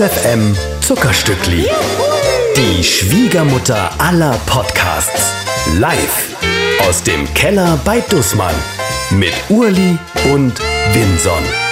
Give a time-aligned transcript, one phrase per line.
[0.00, 1.68] SFM Zuckerstückli.
[2.56, 5.34] Die Schwiegermutter aller Podcasts.
[5.78, 6.36] Live
[6.88, 8.54] aus dem Keller bei Dussmann.
[9.10, 9.98] Mit Urli
[10.32, 10.58] und
[10.94, 11.69] Winson.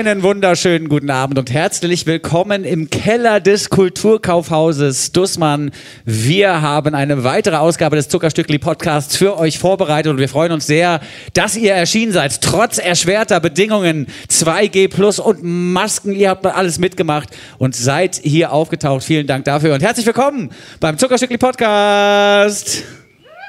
[0.00, 5.72] Einen wunderschönen guten Abend und herzlich willkommen im Keller des Kulturkaufhauses Dussmann.
[6.06, 10.66] Wir haben eine weitere Ausgabe des Zuckerstückli Podcasts für euch vorbereitet und wir freuen uns
[10.66, 11.00] sehr,
[11.34, 12.40] dass ihr erschienen seid.
[12.40, 19.04] Trotz erschwerter Bedingungen, 2G Plus und Masken, ihr habt alles mitgemacht und seid hier aufgetaucht.
[19.04, 20.48] Vielen Dank dafür und herzlich willkommen
[20.80, 22.84] beim Zuckerstückli Podcast.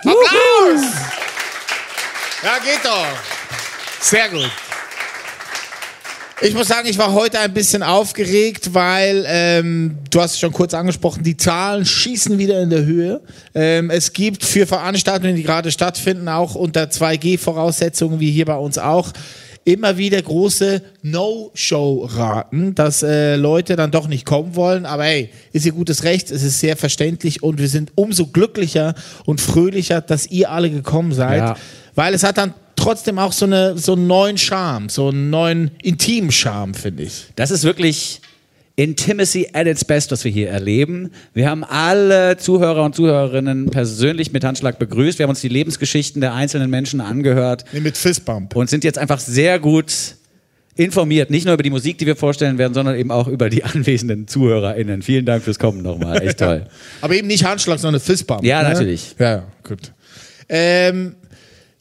[0.01, 0.83] Applaus!
[2.43, 3.05] Ja, geht doch.
[4.01, 4.51] Sehr gut.
[6.43, 10.51] Ich muss sagen, ich war heute ein bisschen aufgeregt, weil ähm, du hast es schon
[10.51, 13.21] kurz angesprochen, die Zahlen schießen wieder in der Höhe.
[13.53, 18.79] Ähm, es gibt für Veranstaltungen, die gerade stattfinden, auch unter 2G-Voraussetzungen, wie hier bei uns
[18.79, 19.11] auch,
[19.63, 24.85] immer wieder große No-Show-Raten, dass äh, Leute dann doch nicht kommen wollen.
[24.85, 28.95] Aber hey, ist ihr gutes Recht, es ist sehr verständlich und wir sind umso glücklicher
[29.25, 31.39] und fröhlicher, dass ihr alle gekommen seid.
[31.39, 31.57] Ja.
[31.95, 35.71] Weil es hat dann trotzdem auch so, eine, so einen neuen Charme, so einen neuen
[35.83, 37.27] intimen Charme, finde ich.
[37.35, 38.21] Das ist wirklich
[38.75, 41.11] Intimacy at its best, was wir hier erleben.
[41.33, 45.19] Wir haben alle Zuhörer und Zuhörerinnen persönlich mit Handschlag begrüßt.
[45.19, 48.55] Wir haben uns die Lebensgeschichten der einzelnen Menschen angehört Nee, mit Fistbump.
[48.55, 50.15] und sind jetzt einfach sehr gut
[50.75, 51.29] informiert.
[51.29, 54.27] Nicht nur über die Musik, die wir vorstellen werden, sondern eben auch über die anwesenden
[54.27, 55.01] ZuhörerInnen.
[55.01, 56.21] Vielen Dank fürs Kommen nochmal.
[56.21, 56.65] Echt toll.
[57.01, 58.43] Aber eben nicht Handschlag, sondern Fistbump.
[58.43, 58.69] Ja, ne?
[58.69, 59.15] natürlich.
[59.19, 59.91] Ja, gut.
[60.47, 61.15] Ähm,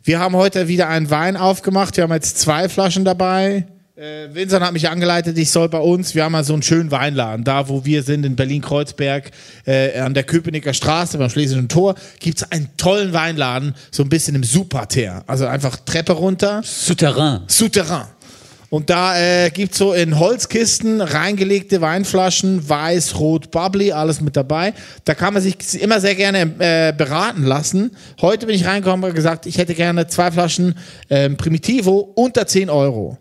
[0.03, 1.97] wir haben heute wieder einen Wein aufgemacht.
[1.97, 3.67] Wir haben jetzt zwei Flaschen dabei.
[4.01, 6.91] Äh, Vincent hat mich angeleitet, ich soll bei uns, wir haben mal so einen schönen
[6.91, 9.31] Weinladen, da wo wir sind, in Berlin-Kreuzberg,
[9.67, 14.09] äh, an der Köpenicker Straße beim Schlesischen Tor, gibt es einen tollen Weinladen, so ein
[14.09, 15.23] bisschen im Superter.
[15.27, 17.43] Also einfach Treppe runter, Souterrain.
[17.47, 18.07] Souterrain.
[18.71, 24.35] Und da äh, gibt es so in Holzkisten reingelegte Weinflaschen, weiß, rot, bubbly, alles mit
[24.35, 24.73] dabei.
[25.05, 27.91] Da kann man sich immer sehr gerne äh, beraten lassen.
[28.23, 30.75] Heute bin ich reingekommen und gesagt, ich hätte gerne zwei Flaschen
[31.11, 33.19] ähm, Primitivo unter 10 Euro.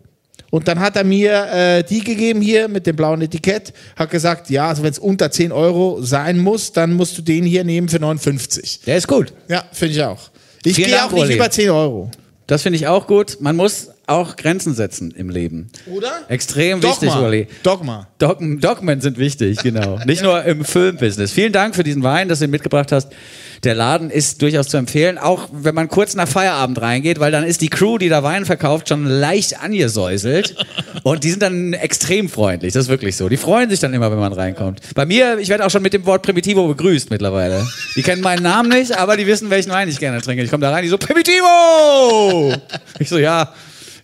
[0.50, 4.50] Und dann hat er mir äh, die gegeben hier mit dem blauen Etikett, hat gesagt,
[4.50, 7.88] ja, also wenn es unter 10 Euro sein muss, dann musst du den hier nehmen
[7.88, 8.80] für 59.
[8.86, 9.32] Der ist gut.
[9.48, 10.30] Ja, finde ich auch.
[10.64, 11.34] Ich gehe auch nicht Uli.
[11.36, 12.10] über 10 Euro.
[12.46, 13.38] Das finde ich auch gut.
[13.40, 15.70] Man muss auch Grenzen setzen im Leben.
[15.86, 16.10] Oder?
[16.28, 17.26] Extrem wichtig, Dogma.
[17.26, 17.46] Uli.
[17.62, 18.08] Dogma.
[18.18, 19.98] Dogmen, Dogmen sind wichtig, genau.
[20.04, 21.32] Nicht nur im Filmbusiness.
[21.32, 23.08] Vielen Dank für diesen Wein, dass du ihn mitgebracht hast.
[23.64, 27.44] Der Laden ist durchaus zu empfehlen, auch wenn man kurz nach Feierabend reingeht, weil dann
[27.44, 30.56] ist die Crew, die da Wein verkauft, schon leicht angesäuselt.
[31.02, 32.72] Und die sind dann extrem freundlich.
[32.72, 33.28] Das ist wirklich so.
[33.28, 34.80] Die freuen sich dann immer, wenn man reinkommt.
[34.94, 37.66] Bei mir, ich werde auch schon mit dem Wort Primitivo begrüßt mittlerweile.
[37.96, 40.42] Die kennen meinen Namen nicht, aber die wissen, welchen Wein ich gerne trinke.
[40.42, 42.54] Ich komme da rein, die so, Primitivo!
[42.98, 43.52] Ich so, ja,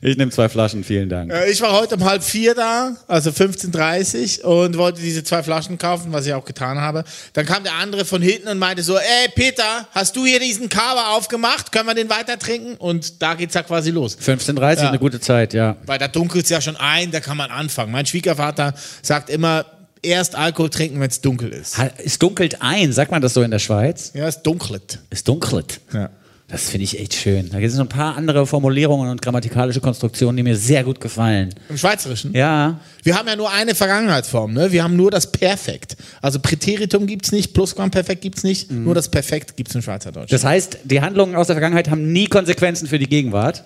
[0.06, 1.32] ich nehme zwei Flaschen, vielen Dank.
[1.32, 5.78] Äh, Ich war heute um halb vier da, also 15.30 und wollte diese zwei Flaschen
[5.78, 7.04] kaufen, was ich auch getan habe.
[7.32, 10.68] Dann kam der andere von hinten und meinte so, ey Peter, hast du hier diesen
[10.68, 11.72] Kava aufgemacht?
[11.72, 12.74] Können wir den weiter trinken?
[12.76, 14.16] Und da geht's ja quasi los.
[14.18, 14.88] 15.30 Ja.
[14.88, 15.76] eine gute Zeit, ja.
[15.86, 17.90] Weil da dunkelt's ja schon ein, da kann man anfangen.
[17.92, 19.64] Mein Schwiegervater sagt immer,
[20.02, 21.76] erst Alkohol trinken, wenn es dunkel ist.
[22.04, 24.12] Es dunkelt ein, sagt man das so in der Schweiz?
[24.14, 25.00] Ja, es dunkelt.
[25.10, 25.80] Es dunkelt.
[25.92, 26.10] Ja.
[26.48, 27.48] Das finde ich echt schön.
[27.50, 31.00] Da gibt es noch ein paar andere Formulierungen und grammatikalische Konstruktionen, die mir sehr gut
[31.00, 31.52] gefallen.
[31.68, 32.32] Im Schweizerischen?
[32.34, 34.70] Ja, Wir haben ja nur eine Vergangenheitsform, ne?
[34.70, 35.96] Wir haben nur das Perfekt.
[36.22, 40.30] Also Präteritum gibt's nicht, Plusquamperfekt gibt's nicht, nur das Perfekt gibt's im Schweizerdeutsch.
[40.30, 43.64] das heißt, die Handlungen aus der Vergangenheit haben nie Konsequenzen für die Gegenwart.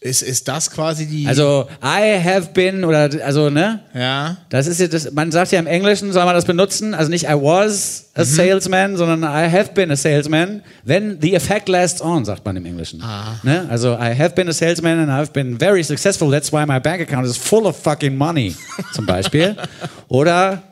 [0.00, 1.28] Ist, ist das quasi die.
[1.28, 3.78] Also, I have been oder, also, ne?
[3.94, 4.36] ja.
[4.48, 7.26] Das ist ja das, man sagt ja im Englischen, soll man das benutzen, also nicht
[7.26, 10.62] I was a salesman, sondern I have been a salesman.
[10.82, 13.00] When the effect lasts on, sagt man im Englischen.
[13.44, 13.68] Ne?
[13.70, 17.00] Also I have been a salesman and I've been very successful, that's why my bank
[17.02, 18.56] account is full of fucking money,
[18.92, 19.54] zum Beispiel.
[20.08, 20.64] Oder,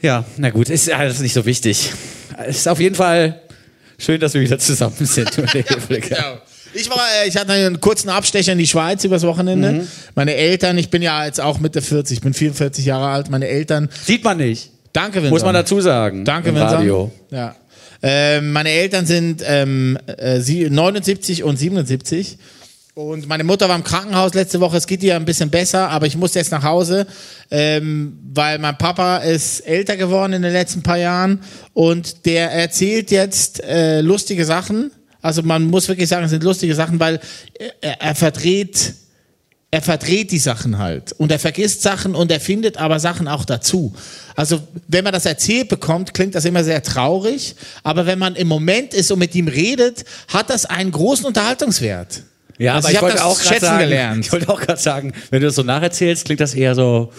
[0.00, 1.90] ja, na gut, ist alles nicht so wichtig.
[2.46, 3.40] Ist auf jeden Fall
[3.98, 5.36] schön, dass wir wieder zusammen sind.
[5.36, 6.16] Hefliger.
[6.16, 6.38] Genau.
[6.74, 9.72] Ich war, äh, ich hatte einen kurzen Abstecher in die Schweiz übers Wochenende.
[9.72, 9.88] Mhm.
[10.14, 13.30] Meine Eltern, ich bin ja jetzt auch Mitte 40, ich bin 44 Jahre alt.
[13.30, 15.32] Meine Eltern, Sieht man nicht, danke Vincent.
[15.32, 16.24] muss man dazu sagen.
[16.24, 16.78] Danke im Vincent.
[16.80, 17.10] Radio.
[17.30, 17.54] Ja.
[18.02, 22.38] Ähm, meine Eltern sind ähm, äh, sie- 79 und 77.
[22.94, 24.76] Und meine Mutter war im Krankenhaus letzte Woche.
[24.76, 27.06] Es geht ihr ein bisschen besser, aber ich musste jetzt nach Hause,
[27.50, 31.40] ähm, weil mein Papa ist älter geworden in den letzten paar Jahren
[31.72, 34.90] und der erzählt jetzt äh, lustige Sachen.
[35.22, 37.20] Also man muss wirklich sagen, es sind lustige Sachen, weil
[37.80, 38.94] er, er verdreht
[39.74, 43.46] er verdreht die Sachen halt und er vergisst Sachen und er findet aber Sachen auch
[43.46, 43.94] dazu.
[44.36, 48.48] Also wenn man das erzählt bekommt, klingt das immer sehr traurig, aber wenn man im
[48.48, 52.22] Moment ist und mit ihm redet, hat das einen großen Unterhaltungswert.
[52.58, 54.26] Ja, Also aber ich ich, wollte das auch schätzen sagen, gelernt.
[54.26, 57.10] ich wollte auch gerade sagen, wenn du das so nacherzählst, klingt das eher so.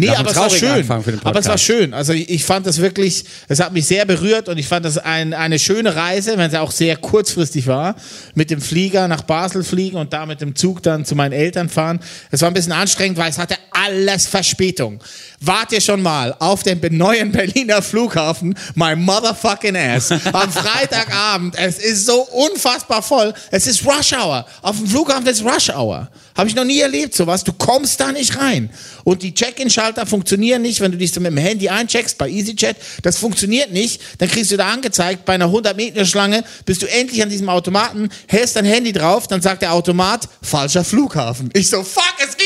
[0.00, 0.90] Nee, Nach aber es war schön.
[1.24, 1.92] Aber es war schön.
[1.92, 4.96] Also ich, ich fand das wirklich, es hat mich sehr berührt und ich fand das
[4.96, 7.96] ein, eine schöne Reise, wenn sie auch sehr kurzfristig war,
[8.34, 11.68] mit dem Flieger nach Basel fliegen und da mit dem Zug dann zu meinen Eltern
[11.68, 12.00] fahren.
[12.30, 15.02] Es war ein bisschen anstrengend, weil es hatte alles Verspätung.
[15.42, 21.78] Wart ihr schon mal auf dem neuen Berliner Flughafen, my motherfucking ass, am Freitagabend, es
[21.78, 24.44] ist so unfassbar voll, es ist Rush Hour.
[24.60, 26.10] Auf dem Flughafen ist Rush Hour.
[26.36, 27.44] Habe ich noch nie erlebt, sowas.
[27.44, 28.70] Du kommst da nicht rein.
[29.04, 32.76] Und die Check-in-Schalter funktionieren nicht, wenn du dich so mit dem Handy eincheckst bei EasyJet.
[33.02, 34.00] Das funktioniert nicht.
[34.18, 38.56] Dann kriegst du da angezeigt, bei einer 100-Meter-Schlange bist du endlich an diesem Automaten, hältst
[38.56, 41.50] dein Handy drauf, dann sagt der Automat, falscher Flughafen.
[41.52, 42.36] Ich so, fuck, es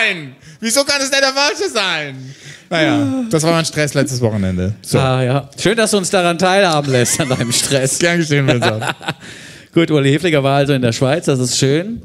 [0.00, 0.36] einen.
[0.60, 2.34] Wieso kann es denn der falsche sein?
[2.70, 4.74] Naja, das war mein Stress letztes Wochenende.
[4.80, 4.98] So.
[4.98, 5.50] Ah, ja.
[5.60, 7.98] Schön, dass du uns daran teilhaben lässt, an deinem Stress.
[7.98, 8.84] Gern geschehen, Vincent.
[9.74, 12.02] Gut, Uli Hefliger war also in der Schweiz, das ist schön.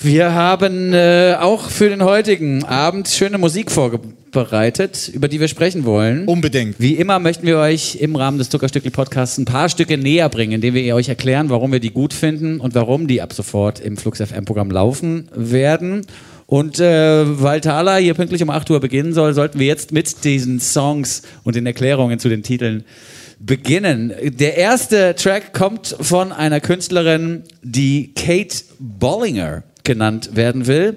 [0.00, 3.70] Wir haben äh, auch für den heutigen Abend schöne Musik
[4.32, 6.26] vorbereitet, über die wir sprechen wollen.
[6.26, 6.76] Unbedingt.
[6.78, 10.52] Wie immer möchten wir euch im Rahmen des Zuckerstückli Podcasts ein paar Stücke näher bringen,
[10.52, 13.96] indem wir euch erklären, warum wir die gut finden und warum die ab sofort im
[13.96, 16.06] Flux FM Programm laufen werden.
[16.46, 20.24] Und äh, weil Thaler hier pünktlich um 8 Uhr beginnen soll, sollten wir jetzt mit
[20.24, 22.84] diesen Songs und den Erklärungen zu den Titeln
[23.38, 24.12] beginnen.
[24.22, 30.96] Der erste Track kommt von einer Künstlerin, die Kate Bollinger genannt werden will.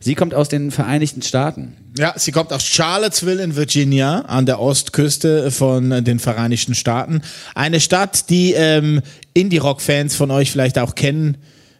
[0.00, 1.76] Sie kommt aus den Vereinigten Staaten.
[1.96, 7.22] Ja, sie kommt aus Charlottesville in Virginia an der Ostküste von den Vereinigten Staaten.
[7.54, 9.00] Eine Stadt, die ähm,
[9.32, 11.36] Indie-Rock-Fans von euch vielleicht auch kennen.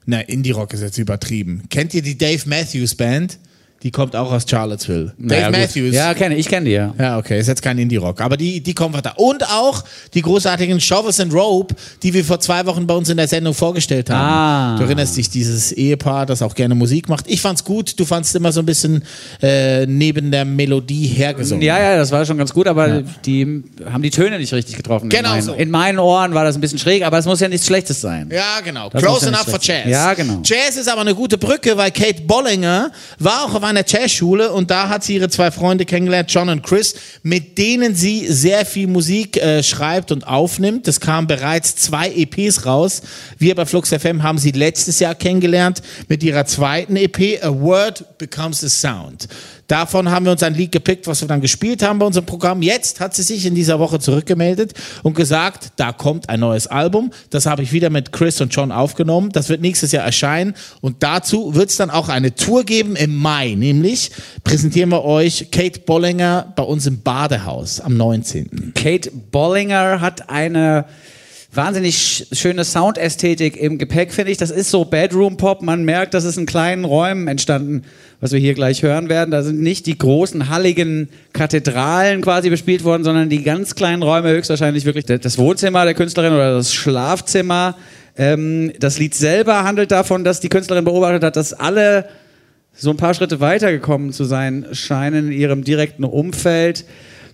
[0.06, 1.64] Na, Indie-Rock ist jetzt übertrieben.
[1.69, 3.38] Kennt ihr die Dave Matthews Band?
[3.84, 5.12] Die kommt auch aus Charlottesville.
[5.19, 5.60] Naja, Dave gut.
[5.60, 5.94] Matthews.
[5.94, 6.94] Ja, kenne ich, kenne die ja.
[6.98, 9.12] Ja, okay, ist jetzt kein Indie-Rock, aber die, die kommen weiter.
[9.19, 9.84] Und auch
[10.14, 13.52] die großartigen Shovels and Rope, die wir vor zwei Wochen bei uns in der Sendung
[13.52, 14.75] vorgestellt haben.
[14.75, 14.78] Ah.
[14.78, 17.26] Du erinnerst dich, dieses Ehepaar, das auch gerne Musik macht.
[17.28, 19.04] Ich fand's gut, du fandst immer so ein bisschen
[19.42, 21.62] äh, neben der Melodie hergesungen.
[21.62, 25.10] Ja, ja, das war schon ganz gut, aber die haben die Töne nicht richtig getroffen.
[25.10, 25.52] Genau in, meinen, so.
[25.52, 28.31] in meinen Ohren war das ein bisschen schräg, aber es muss ja nichts Schlechtes sein.
[28.32, 28.88] Ja, genau.
[28.88, 29.88] Das Close ja enough for Jazz.
[29.88, 30.40] Ja, genau.
[30.42, 34.71] Jazz ist aber eine gute Brücke, weil Kate Bollinger war auch auf einer Jazzschule und
[34.71, 38.87] da hat sie ihre zwei Freunde kennengelernt, John und Chris, mit denen sie sehr viel
[38.87, 40.87] Musik äh, schreibt und aufnimmt.
[40.87, 43.03] Es kamen bereits zwei EPs raus.
[43.38, 48.19] Wir bei Flux FM haben sie letztes Jahr kennengelernt mit ihrer zweiten EP, A Word
[48.19, 49.29] Becomes a Sound.
[49.66, 52.62] Davon haben wir uns ein Lied gepickt, was wir dann gespielt haben bei unserem Programm.
[52.62, 57.11] Jetzt hat sie sich in dieser Woche zurückgemeldet und gesagt, da kommt ein neues Album.
[57.31, 59.31] Das habe ich wieder mit Chris und John aufgenommen.
[59.31, 60.55] Das wird nächstes Jahr erscheinen.
[60.81, 63.55] Und dazu wird es dann auch eine Tour geben im Mai.
[63.55, 64.11] Nämlich
[64.44, 68.72] präsentieren wir euch Kate Bollinger bei uns im Badehaus am 19.
[68.75, 70.84] Kate Bollinger hat eine
[71.56, 74.39] wahnsinnig sch- schöne Soundästhetik im Gepäck, finde ich.
[74.39, 75.62] Das ist so Bedroom-Pop.
[75.62, 77.83] Man merkt, das ist in kleinen Räumen entstanden,
[78.21, 79.31] was wir hier gleich hören werden.
[79.31, 84.31] Da sind nicht die großen, halligen Kathedralen quasi bespielt worden, sondern die ganz kleinen Räume,
[84.31, 87.77] höchstwahrscheinlich wirklich das Wohnzimmer der Künstlerin oder das Schlafzimmer.
[88.17, 92.06] Ähm, das Lied selber handelt davon, dass die Künstlerin beobachtet hat, dass alle
[92.77, 96.85] so ein paar Schritte weitergekommen zu sein scheinen in ihrem direkten Umfeld.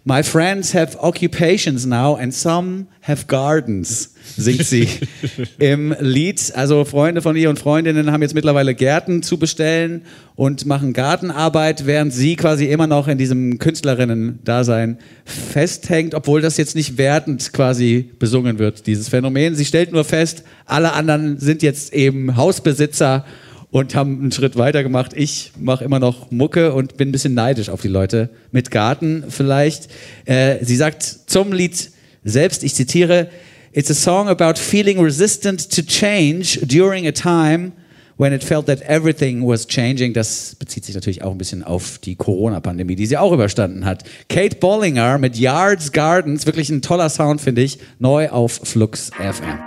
[0.04, 4.88] My friends have occupations now and some have gardens, singt sie
[5.58, 6.40] im Lied.
[6.54, 10.02] Also Freunde von ihr und Freundinnen haben jetzt mittlerweile Gärten zu bestellen
[10.36, 16.76] und machen Gartenarbeit, während sie quasi immer noch in diesem Künstlerinnen-Dasein festhängt, obwohl das jetzt
[16.76, 19.54] nicht wertend quasi besungen wird, dieses Phänomen.
[19.54, 23.26] Sie stellt nur fest, alle anderen sind jetzt eben Hausbesitzer
[23.70, 25.12] und haben einen Schritt weiter gemacht.
[25.14, 29.24] Ich mache immer noch Mucke und bin ein bisschen neidisch auf die Leute mit Garten
[29.28, 29.88] vielleicht.
[30.24, 31.90] Äh, sie sagt zum Lied
[32.24, 33.28] selbst, ich zitiere,
[33.72, 37.70] It's a song about feeling resistant to change during a time
[38.16, 40.12] when it felt that everything was changing.
[40.12, 44.02] Das bezieht sich natürlich auch ein bisschen auf die Corona-Pandemie, die sie auch überstanden hat.
[44.28, 49.60] Kate Bollinger mit Yards Gardens, wirklich ein toller Sound, finde ich, neu auf Flux FM.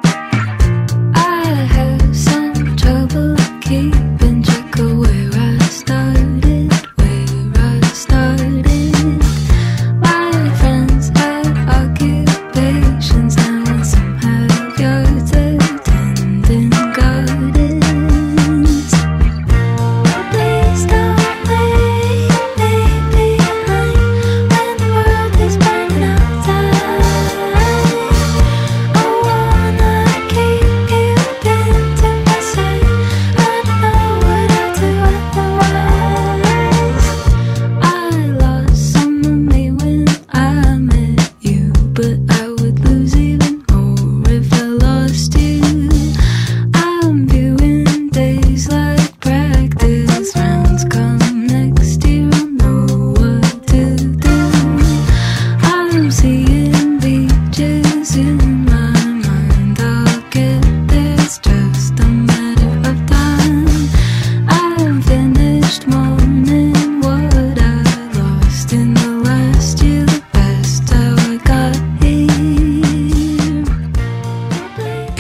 [3.73, 4.32] I have some trouble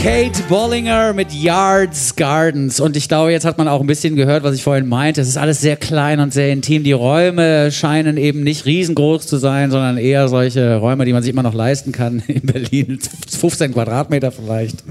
[0.03, 2.81] Kate Bollinger mit Yards Gardens.
[2.81, 5.21] Und ich glaube, jetzt hat man auch ein bisschen gehört, was ich vorhin meinte.
[5.21, 6.83] Es ist alles sehr klein und sehr intim.
[6.83, 11.31] Die Räume scheinen eben nicht riesengroß zu sein, sondern eher solche Räume, die man sich
[11.31, 12.99] immer noch leisten kann in Berlin.
[13.29, 14.83] 15 Quadratmeter vielleicht.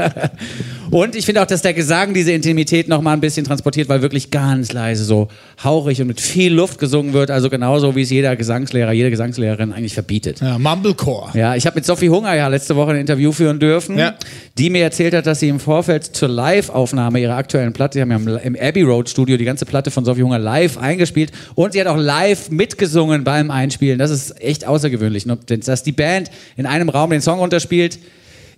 [0.90, 4.00] und ich finde auch, dass der Gesang diese Intimität noch mal ein bisschen transportiert, weil
[4.00, 5.28] wirklich ganz leise, so
[5.62, 7.30] hauchig und mit viel Luft gesungen wird.
[7.30, 10.40] Also genauso, wie es jeder Gesangslehrer, jede Gesangslehrerin eigentlich verbietet.
[10.40, 11.36] Ja, Mumblecore.
[11.36, 14.14] Ja, ich habe mit Sophie Hunger ja letzte Woche ein Interview führen dürfen, Ja.
[14.58, 18.10] Die mir erzählt hat, dass sie im Vorfeld zur Live-Aufnahme ihrer aktuellen Platte, sie haben
[18.10, 21.80] ja im, Abbey Road Studio die ganze Platte von Sophie Hunger live eingespielt und sie
[21.80, 23.98] hat auch live mitgesungen beim Einspielen.
[23.98, 25.38] Das ist echt außergewöhnlich, ne?
[25.46, 27.98] dass die Band in einem Raum den Song unterspielt.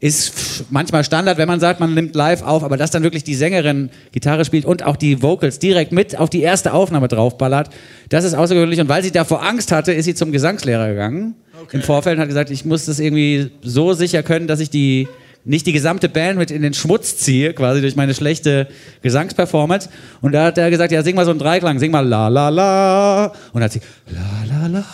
[0.00, 3.36] Ist manchmal Standard, wenn man sagt, man nimmt live auf, aber dass dann wirklich die
[3.36, 7.70] Sängerin Gitarre spielt und auch die Vocals direkt mit auf die erste Aufnahme draufballert,
[8.08, 8.80] das ist außergewöhnlich.
[8.80, 11.36] Und weil sie davor Angst hatte, ist sie zum Gesangslehrer gegangen
[11.70, 15.06] im Vorfeld und hat gesagt, ich muss das irgendwie so sicher können, dass ich die
[15.44, 18.68] nicht die gesamte Band mit in den Schmutz ziehe, quasi durch meine schlechte
[19.02, 19.88] Gesangsperformance.
[20.20, 22.48] Und da hat er gesagt, ja, sing mal so einen Dreiklang, sing mal la la
[22.48, 23.26] la.
[23.26, 24.84] Und dann hat sie la la la.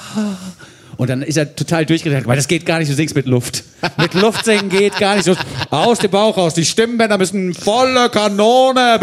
[0.97, 3.63] Und dann ist er total durchgedreht, weil das geht gar nicht, du singst mit Luft.
[3.99, 5.31] Mit Luft singen geht gar nicht.
[5.71, 6.55] Aus dem Bauch raus.
[6.55, 8.99] Die Stimmbänder müssen volle Kanone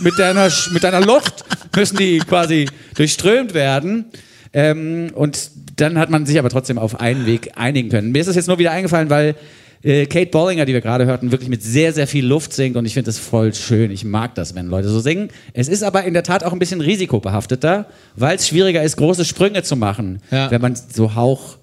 [0.00, 1.44] mit deiner, mit deiner Luft
[1.74, 4.04] müssen die quasi durchströmt werden.
[4.52, 8.12] Ähm, und dann hat man sich aber trotzdem auf einen Weg einigen können.
[8.12, 9.34] Mir ist das jetzt nur wieder eingefallen, weil
[9.82, 12.84] äh, Kate Bollinger, die wir gerade hörten, wirklich mit sehr, sehr viel Luft singt und
[12.84, 13.90] ich finde das voll schön.
[13.90, 15.28] Ich mag das, wenn Leute so singen.
[15.54, 19.24] Es ist aber in der Tat auch ein bisschen risikobehafteter, weil es schwieriger ist, große
[19.24, 20.50] Sprünge zu machen, Ja.
[20.50, 21.56] wenn man so hauch,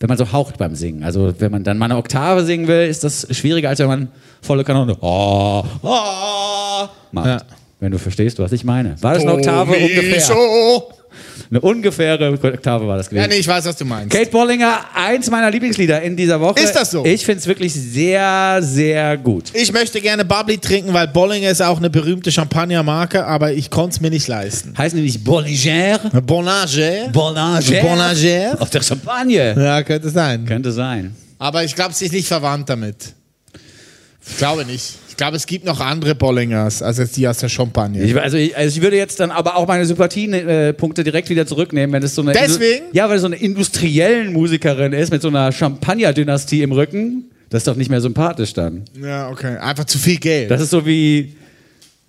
[0.00, 1.04] wenn man so haucht beim Singen.
[1.04, 4.08] Also wenn man dann mal eine Oktave singen will, ist das schwieriger, als wenn man
[4.40, 7.26] volle Kanone oh, oh, macht.
[7.26, 7.42] Ja.
[7.78, 8.94] Wenn du verstehst, was ich meine.
[9.02, 10.20] War das eine Oktave ungefähr?
[11.50, 13.22] Eine ungefähre Oktave war das gewesen.
[13.22, 14.10] Ja, nee, ich weiß, was du meinst.
[14.10, 16.60] Kate Bollinger, eins meiner Lieblingslieder in dieser Woche.
[16.60, 17.04] Ist das so?
[17.04, 19.44] Ich finde es wirklich sehr, sehr gut.
[19.54, 23.94] Ich möchte gerne Bubbly trinken, weil Bollinger ist auch eine berühmte Champagnermarke, aber ich konnte
[23.94, 24.74] es mir nicht leisten.
[24.76, 25.98] Heißen die nicht Bollinger?
[26.26, 27.08] Bonager?
[27.12, 27.82] Bollanger?
[27.82, 28.56] Bonager?
[28.60, 29.54] Auf der Champagne.
[29.56, 30.44] Ja, könnte sein.
[30.46, 31.14] Könnte sein.
[31.38, 33.14] Aber ich glaube, sie ist nicht verwandt damit.
[34.26, 34.98] Ich glaube nicht.
[35.08, 38.02] Ich glaube, es gibt noch andere Bollingers als jetzt die aus der Champagne.
[38.02, 41.92] Ich, also, ich, also ich würde jetzt dann aber auch meine Sympathiepunkte direkt wieder zurücknehmen,
[41.92, 42.86] wenn es so eine Deswegen?
[42.92, 47.24] ja, weil es so eine industriellen Musikerin ist mit so einer Champagner-Dynastie im Rücken.
[47.50, 48.84] Das ist doch nicht mehr sympathisch dann.
[49.00, 49.58] ja, okay.
[49.58, 50.50] Einfach zu viel Geld.
[50.50, 51.36] Das ist so wie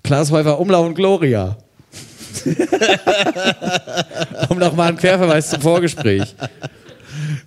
[0.04, 1.58] Klaas Häufer Umlauf und Gloria.
[4.50, 6.34] um nochmal einen Querverweis zum Vorgespräch.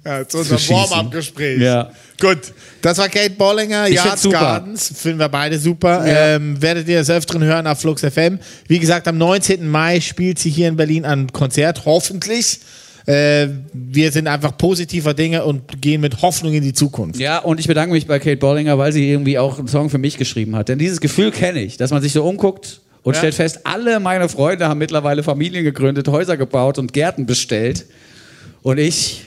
[0.06, 0.60] Ja, zu unserem.
[0.68, 1.60] Warm-up-Gespräch.
[1.60, 1.90] Ja.
[2.20, 2.38] Gut,
[2.80, 4.28] das war Kate Bollinger, Ich Yards.
[4.30, 4.92] Gardens.
[4.96, 6.06] Finden wir beide super.
[6.06, 6.36] Ja.
[6.36, 8.38] Ähm, werdet ihr des Öfteren hören auf Flux FM.
[8.68, 9.68] Wie gesagt, am 19.
[9.68, 12.60] Mai spielt sie hier in Berlin ein Konzert, hoffentlich.
[13.06, 17.20] Äh, wir sind einfach positiver Dinge und gehen mit Hoffnung in die Zukunft.
[17.20, 19.98] Ja, und ich bedanke mich bei Kate Bollinger, weil sie irgendwie auch einen Song für
[19.98, 20.68] mich geschrieben hat.
[20.68, 23.18] Denn dieses Gefühl kenne ich, dass man sich so umguckt und Ja.
[23.18, 27.86] stellt fest, alle meine Freunde haben mittlerweile Familien gegründet, Häuser gebaut und Gärten bestellt.
[28.62, 29.25] Und ich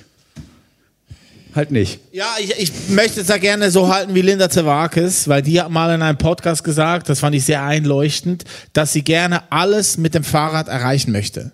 [1.56, 2.00] halt nicht.
[2.12, 5.70] Ja, ich, ich möchte es da gerne so halten wie Linda Zerwakis, weil die hat
[5.70, 10.14] mal in einem Podcast gesagt, das fand ich sehr einleuchtend, dass sie gerne alles mit
[10.14, 11.52] dem Fahrrad erreichen möchte.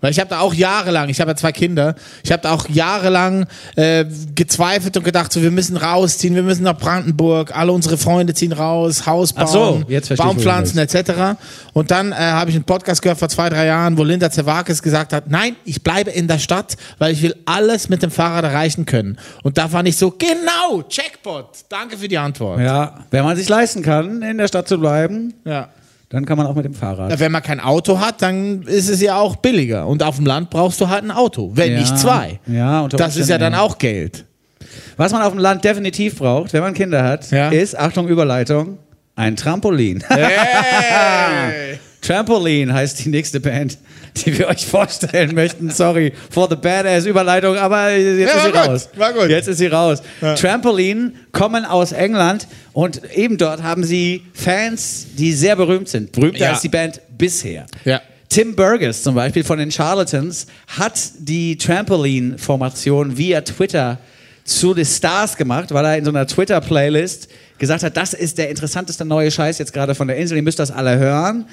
[0.00, 2.68] Weil ich habe da auch jahrelang, ich habe ja zwei Kinder, ich habe da auch
[2.68, 7.98] jahrelang äh, gezweifelt und gedacht, so wir müssen rausziehen, wir müssen nach Brandenburg, alle unsere
[7.98, 11.38] Freunde ziehen raus, Haus bauen, so, jetzt Baumpflanzen etc.
[11.72, 14.82] Und dann äh, habe ich einen Podcast gehört vor zwei, drei Jahren, wo Linda Zerwakis
[14.82, 18.44] gesagt hat, nein, ich bleibe in der Stadt, weil ich will alles mit dem Fahrrad
[18.44, 19.18] erreichen können.
[19.42, 21.64] Und da fand ich so, genau, Checkpot.
[21.68, 22.60] Danke für die Antwort.
[22.60, 25.68] Ja, wenn man sich leisten kann, in der Stadt zu bleiben, Ja.
[26.10, 27.10] Dann kann man auch mit dem Fahrrad.
[27.10, 29.86] Ja, Wenn man kein Auto hat, dann ist es ja auch billiger.
[29.86, 31.78] Und auf dem Land brauchst du halt ein Auto, wenn Ja.
[31.80, 32.40] nicht zwei.
[32.46, 34.24] Ja, unter das ist ja dann auch Geld.
[34.96, 37.50] Was man auf dem Land definitiv braucht, wenn man Kinder hat, Ja.
[37.50, 38.78] ist, Achtung, Überleitung,
[39.16, 40.02] ein Trampolin.
[40.08, 41.78] Hey!
[42.08, 43.76] Trampolin heißt die nächste Band,
[44.16, 45.68] die wir euch vorstellen möchten.
[45.68, 48.88] Sorry for the badass Überleitung, aber jetzt Ja, ist sie gut, raus.
[48.96, 49.28] war gut.
[49.28, 50.02] Jetzt ist sie raus.
[50.36, 56.12] Trampolin kommen aus England und eben dort haben sie Fans, die sehr berühmt sind.
[56.12, 56.50] Berühmter Ja.
[56.52, 57.66] als die Band bisher.
[57.84, 58.00] Ja.
[58.30, 60.46] Tim Burgess zum Beispiel von den Charlatans
[60.78, 63.98] hat die Trampolin-Formation via Twitter
[64.44, 68.48] zu den Stars gemacht, weil er in so einer Twitter-Playlist gesagt hat, das ist der
[68.48, 71.44] interessanteste neue Scheiß jetzt gerade von der Insel, ihr müsst das alle hören.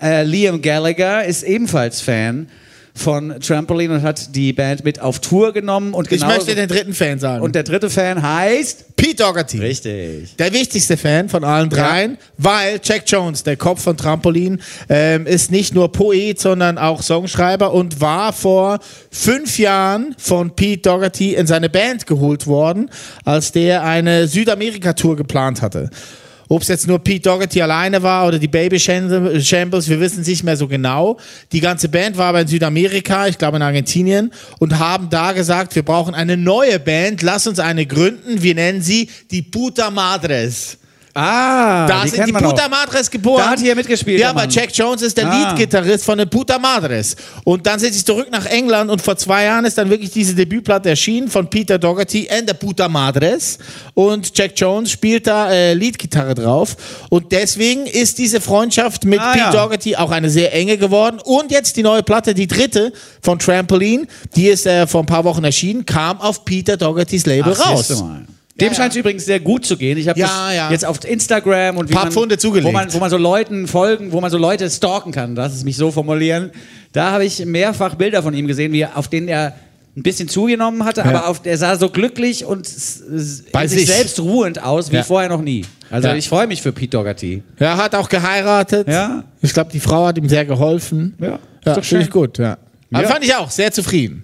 [0.00, 2.48] Äh, Liam Gallagher ist ebenfalls Fan
[2.94, 5.92] von Trampoline und hat die Band mit auf Tour genommen.
[5.92, 7.42] Und Ich möchte den dritten Fan sagen.
[7.42, 8.96] und der dritte Fan heißt.
[8.96, 9.58] Pete Doherty.
[9.58, 10.34] Richtig.
[10.36, 15.50] Der wichtigste Fan von allen dreien, weil Jack Jones, der Kopf von Trampolin, ähm, ist
[15.50, 18.78] nicht nur Poet, sondern auch Songschreiber und war vor
[19.10, 22.90] fünf Jahren von Pete Doherty in seine Band geholt worden,
[23.26, 25.90] als der eine Südamerika-Tour geplant hatte.
[26.48, 30.20] Ob es jetzt nur Pete Doherty alleine war oder die Baby Sham- Shambles, wir wissen
[30.22, 31.18] es nicht mehr so genau.
[31.52, 35.74] Die ganze Band war aber in Südamerika, ich glaube in Argentinien, und haben da gesagt,
[35.74, 40.78] wir brauchen eine neue Band, lass uns eine gründen, wir nennen sie die Puta Madres.
[41.16, 42.68] Ah, Da sind die Puta.
[42.68, 43.42] Madres geboren.
[43.44, 44.46] Da hat hier mitgespielt, Ja, aber.
[44.48, 45.50] Jack Jones ist der Ah.
[45.50, 47.16] Leadgitarrist von den Puta Madres.
[47.44, 50.34] Und dann sind sie zurück nach England und vor zwei Jahren ist dann wirklich diese
[50.34, 53.58] Debütplatte erschienen von Peter Doherty and the Puta Madres.
[53.94, 56.76] Und Jack Jones spielt da äh, Leadgitarre drauf.
[57.08, 59.50] Und deswegen ist diese Freundschaft mit Ah, Pete ja.
[59.52, 61.18] Doherty auch eine sehr enge geworden.
[61.24, 62.92] Und jetzt die neue Platte, die dritte
[63.22, 67.54] von Trampoline, die ist äh, vor ein paar Wochen erschienen, kam auf Peter Dohertys Label
[67.58, 68.04] Ach, raus.
[68.60, 69.98] Dem Ja, scheint es übrigens sehr gut zu gehen.
[69.98, 70.70] Ich habe Ja, ja.
[70.70, 72.14] jetzt auf Instagram und wie man.
[72.14, 75.62] Wo man, wo man so Leuten folgen, wo man so Leute stalken kann, lass es
[75.64, 76.50] mich so formulieren.
[76.92, 79.54] Da habe ich mehrfach Bilder von ihm gesehen, wie auf denen er
[79.94, 82.68] ein bisschen zugenommen hatte, aber auf, er sah so glücklich und
[83.52, 83.88] Bei sich sich.
[83.94, 85.02] selbst ruhend aus wie Ja.
[85.02, 85.64] vorher noch nie.
[85.90, 86.14] Also Ja.
[86.14, 87.42] ich freue mich für Pete Doherty.
[87.58, 88.88] Er hat auch geheiratet.
[88.88, 89.24] Ja.
[89.42, 91.14] Ich glaube, die Frau hat ihm sehr geholfen.
[91.18, 92.00] Ja, ist ja finde schön.
[92.02, 92.36] ich gut.
[92.38, 92.58] Ja.
[92.92, 93.08] Aber Ja.
[93.08, 94.22] fand ich auch sehr zufrieden.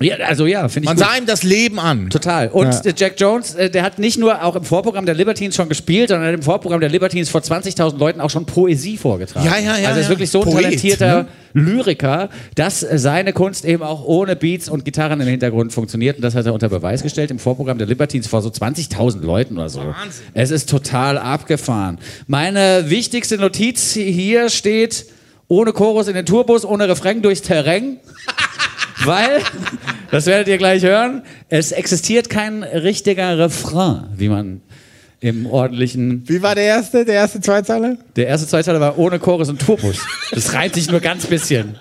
[0.00, 1.04] Ja, also ja, finde ich Man gut.
[1.04, 2.08] sah ihm das Leben an.
[2.08, 2.48] Total.
[2.48, 2.80] Und Ja.
[2.82, 6.10] der Jack Jones, äh, der hat nicht nur auch im Vorprogramm der Libertines schon gespielt,
[6.10, 9.44] sondern hat im Vorprogramm der Libertines vor 20.000 Leuten auch schon Poesie vorgetragen.
[9.44, 10.08] Ja, ja, ja, Also er ist ja.
[10.10, 11.28] wirklich so ein Poet, talentierter ne?
[11.54, 16.16] Lyriker, dass seine Kunst eben auch ohne Beats und Gitarren im Hintergrund funktioniert.
[16.16, 19.58] Und das hat er unter Beweis gestellt im Vorprogramm der Libertines vor so 20.000 Leuten
[19.58, 19.80] oder so.
[19.80, 20.26] Wahnsinn.
[20.34, 21.98] Es ist total abgefahren.
[22.28, 25.06] Meine wichtigste Notiz hier steht,
[25.48, 27.96] ohne Chorus in den Tourbus, ohne Refrain durchs Terrain.
[29.04, 29.40] Weil,
[30.10, 34.60] das werdet ihr gleich hören, es existiert kein richtiger Refrain, wie man
[35.20, 36.22] im ordentlichen.
[36.28, 37.96] Wie war der erste, der erste Zweizeiler?
[38.16, 39.98] Der erste Zweiteiler war ohne Chorus und Turbus.
[40.30, 41.76] Das reimt sich nur ganz bisschen.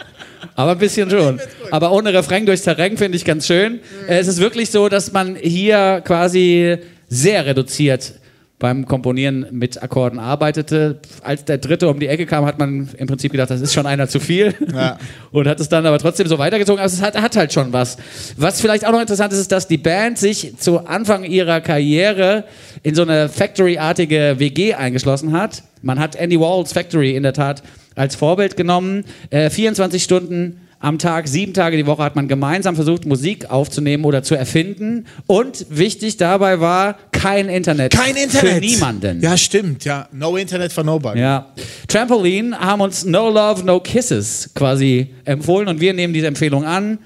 [0.56, 1.40] Aber ein bisschen schon.
[1.72, 3.80] Aber ohne Refrain durchs Terrain finde ich ganz schön.
[4.08, 6.78] Äh, Es ist wirklich so, dass man hier quasi
[7.10, 8.14] sehr reduziert
[8.60, 11.00] beim Komponieren mit Akkorden arbeitete.
[11.22, 13.86] Als der dritte um die Ecke kam, hat man im Prinzip gedacht, das ist schon
[13.86, 14.56] einer zu viel.
[14.74, 14.98] Ja.
[15.32, 16.82] Und hat es dann aber trotzdem so weitergezogen.
[16.82, 17.98] Also es hat, hat halt schon was.
[18.36, 22.46] Was vielleicht auch noch interessant ist, ist, dass die Band sich zu Anfang ihrer Karriere
[22.82, 25.62] in so eine Factory-artige WG eingeschlossen hat.
[25.84, 27.62] Man hat Andy Walls Factory in der Tat
[27.94, 29.06] als Vorbild genommen.
[29.30, 34.06] Äh, 24 Stunden am Tag, sieben Tage die Woche hat man gemeinsam versucht, Musik aufzunehmen
[34.06, 35.06] oder zu erfinden.
[35.26, 37.94] Und wichtig dabei war kein Internet.
[37.94, 38.54] Kein Internet.
[38.54, 39.22] Für niemanden.
[39.22, 39.86] Ja, stimmt.
[39.86, 41.20] Ja, no Internet for nobody.
[41.20, 41.48] Ja.
[41.88, 47.00] Trampoline haben uns No Love, No Kisses quasi empfohlen und wir nehmen diese Empfehlung an.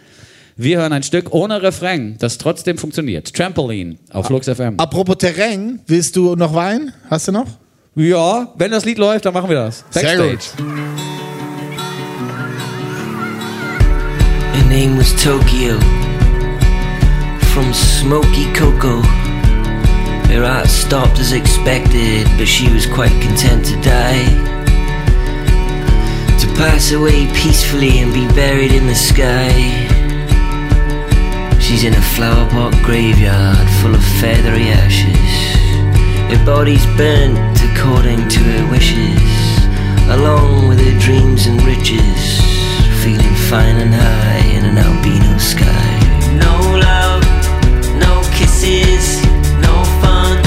[0.57, 3.33] Wir hören ein Stück ohne Refrain, das trotzdem funktioniert.
[3.33, 4.79] Trampoline auf Flux FM.
[4.79, 6.93] Apropos Terrain, willst du noch Wein?
[7.09, 7.47] Hast du noch?
[7.95, 9.83] Ja, wenn das Lied läuft, dann machen wir das.
[9.89, 10.37] Sehr Backstage.
[10.57, 11.20] gut.
[14.53, 15.79] Her name was Tokyo.
[17.53, 19.01] From smoky cocoa.
[20.27, 24.25] Her heart stopped as expected, but she was quite content to die.
[26.39, 29.51] To pass away peacefully and be buried in the sky.
[31.61, 35.31] She's in a flower pot graveyard full of feathery ashes.
[36.29, 39.21] Her body's burnt according to her wishes,
[40.09, 42.50] along with her dreams and riches.
[43.03, 45.93] Feeling fine and high in an albino sky.
[46.37, 47.23] No love,
[47.97, 49.23] no kisses,
[49.57, 50.37] no fun,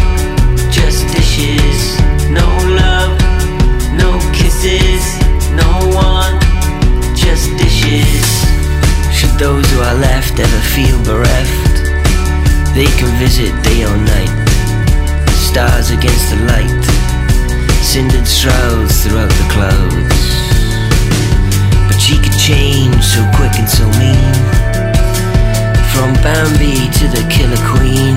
[0.70, 1.98] just dishes.
[2.30, 2.46] No
[2.78, 3.18] love,
[3.98, 5.02] no kisses,
[5.58, 5.66] no
[5.98, 6.38] one,
[7.16, 8.22] just dishes.
[9.10, 11.74] Should those who are left ever feel bereft,
[12.72, 14.30] they can visit day or night.
[15.50, 16.84] Stars against the light,
[17.82, 20.43] cindered shrouds throughout the clouds.
[22.44, 24.34] Change so quick and so mean.
[25.92, 28.14] From Bambi to the killer queen.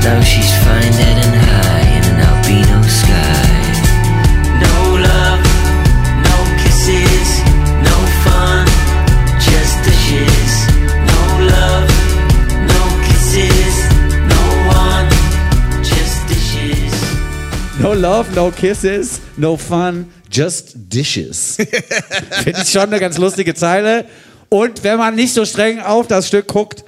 [0.00, 3.52] Now she's fine dead and high in an albino sky.
[4.64, 5.44] No love,
[6.24, 7.28] no kisses,
[7.84, 8.64] no fun,
[9.44, 10.52] just dishes.
[11.12, 11.20] No
[11.52, 11.88] love,
[12.72, 13.76] no kisses,
[14.32, 15.06] no one,
[15.84, 16.98] just dishes.
[17.78, 21.56] No Love, No Kisses, No Fun, Just Dishes.
[22.42, 24.04] Finde ich schon eine ganz lustige Zeile.
[24.48, 26.84] Und wenn man nicht so streng auf das Stück guckt,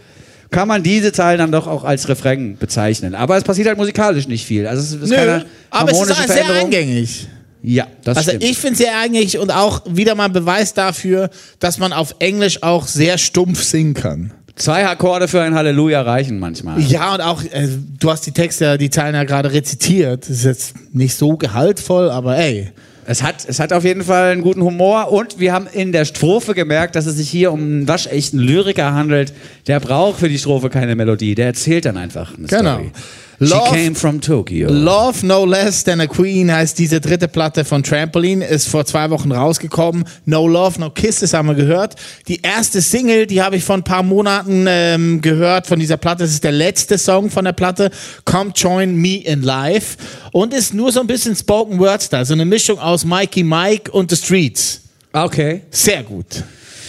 [0.50, 3.14] kann man diese Zeilen dann doch auch als Refrain bezeichnen.
[3.14, 4.66] Aber es passiert halt musikalisch nicht viel.
[4.66, 7.28] Also es ist Nö, keine aber es ist harmonische sehr eingängig.
[7.62, 8.44] Ja, das Also stimmt.
[8.44, 12.62] ich finde sie eigentlich und auch wieder mal ein Beweis dafür, dass man auf Englisch
[12.62, 14.32] auch sehr stumpf singen kann.
[14.56, 16.80] Zwei Akkorde für ein Halleluja reichen manchmal.
[16.80, 20.24] Ja, und auch, äh, du hast die Texte, die Zeilen ja gerade rezitiert.
[20.24, 22.72] Das ist jetzt nicht so gehaltvoll, aber ey.
[23.10, 26.04] Es hat, es hat auf jeden Fall einen guten Humor und wir haben in der
[26.04, 29.32] Strophe gemerkt, dass es sich hier um einen waschechten Lyriker handelt.
[29.66, 32.74] Der braucht für die Strophe keine Melodie, der erzählt dann einfach eine Genau.
[32.74, 32.92] Story.
[33.42, 34.70] She Love- came from Tokyo.
[34.70, 39.08] Love No Less Than a Queen heißt diese dritte Platte von Trampoline, ist vor zwei
[39.08, 40.04] Wochen rausgekommen.
[40.26, 41.94] No Love, No Kisses haben wir gehört.
[42.28, 46.24] Die erste Single, die habe ich vor ein paar Monaten ähm, gehört von dieser Platte.
[46.24, 47.90] Das ist der letzte Song von der Platte.
[48.26, 49.96] Come Join Me in Life.
[50.32, 52.26] Und ist nur so ein bisschen Spoken Word Style.
[52.26, 54.82] So eine Mischung aus Mikey Mike und The Streets.
[55.14, 55.62] Okay.
[55.70, 56.26] Sehr gut.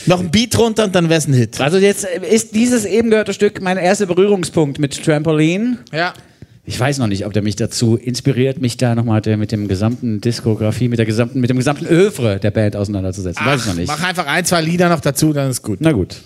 [0.06, 1.62] Noch ein Beat runter und dann wär's ein Hit.
[1.62, 5.78] Also jetzt ist dieses eben gehörte Stück mein erster Berührungspunkt mit Trampoline.
[5.94, 6.14] Ja.
[6.63, 10.21] Ich weiß noch nicht, ob der mich dazu inspiriert, mich da nochmal mit dem gesamten
[10.21, 13.43] Diskografie, mit der gesamten, mit dem gesamten Övre der Band auseinanderzusetzen.
[13.43, 13.88] weiß ich noch nicht.
[13.88, 15.80] Mach einfach ein, zwei Lieder noch dazu, dann ist gut.
[15.82, 16.17] Na gut.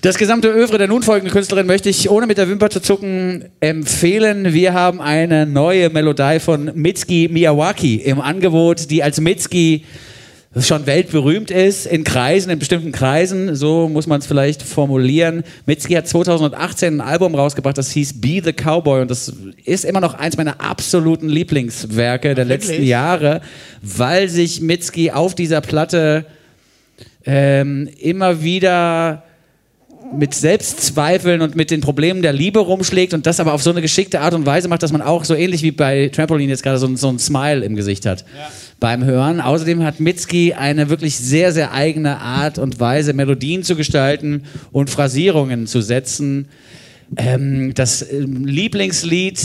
[0.00, 3.44] Das gesamte Övre der nun folgenden Künstlerin möchte ich, ohne mit der Wimper zu zucken,
[3.60, 4.54] empfehlen.
[4.54, 9.84] Wir haben eine neue Melodie von Mitski Miyawaki im Angebot, die als Mitski
[10.56, 15.44] schon weltberühmt ist, in Kreisen, in bestimmten Kreisen, so muss man es vielleicht formulieren.
[15.66, 19.32] Mitski hat 2018 ein Album rausgebracht, das hieß Be the Cowboy und das
[19.64, 22.88] ist immer noch eins meiner absoluten Lieblingswerke der letzten wirklich?
[22.88, 23.42] Jahre,
[23.82, 26.24] weil sich Mitski auf dieser Platte
[27.26, 29.22] ähm, immer wieder
[30.16, 33.82] mit Selbstzweifeln und mit den Problemen der Liebe rumschlägt und das aber auf so eine
[33.82, 36.78] geschickte Art und Weise macht, dass man auch so ähnlich wie bei Trampoline jetzt gerade
[36.78, 38.24] so, ein- so ein Smile im Gesicht hat
[38.80, 39.40] beim Hören.
[39.40, 44.90] Außerdem hat Mitski eine wirklich sehr, sehr eigene Art und Weise, Melodien zu gestalten und
[44.90, 46.48] Phrasierungen zu setzen.
[47.16, 49.38] Ähm, das ähm, Lieblingslied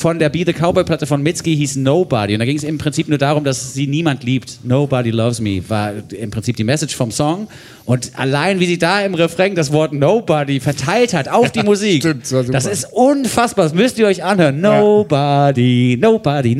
[0.00, 2.32] von der Be the Cowboy Platte von Mitski hieß Nobody.
[2.34, 4.60] Und da ging es im Prinzip nur darum, dass sie niemand liebt.
[4.64, 7.48] Nobody loves me war im Prinzip die Message vom Song.
[7.84, 12.02] Und allein wie sie da im Refrain das Wort Nobody verteilt hat auf die Musik,
[12.02, 13.64] stimmt, das das ist unfassbar.
[13.66, 14.60] Das müsst ihr euch anhören.
[14.60, 16.54] Nobody, nobody,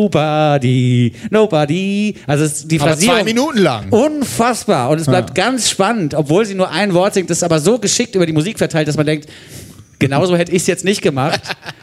[0.00, 2.14] nobody, nobody.
[2.26, 3.16] Also ist die Aber Phrasierung.
[3.16, 3.88] zwei Minuten lang.
[3.90, 4.90] Unfassbar.
[4.90, 7.78] Und es bleibt ganz spannend, obwohl sie nur ein Wort singt, das ist aber so
[7.78, 9.28] geschickt über die Musik verteilt, dass man denkt,
[10.06, 11.40] genauso hätte ich es jetzt nicht gemacht.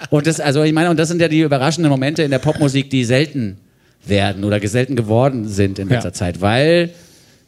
[0.10, 2.90] Und das, also ich meine, und das sind ja die überraschenden Momente in der Popmusik,
[2.90, 3.58] die selten
[4.06, 6.14] werden oder selten geworden sind in letzter Ja.
[6.14, 6.90] Zeit, weil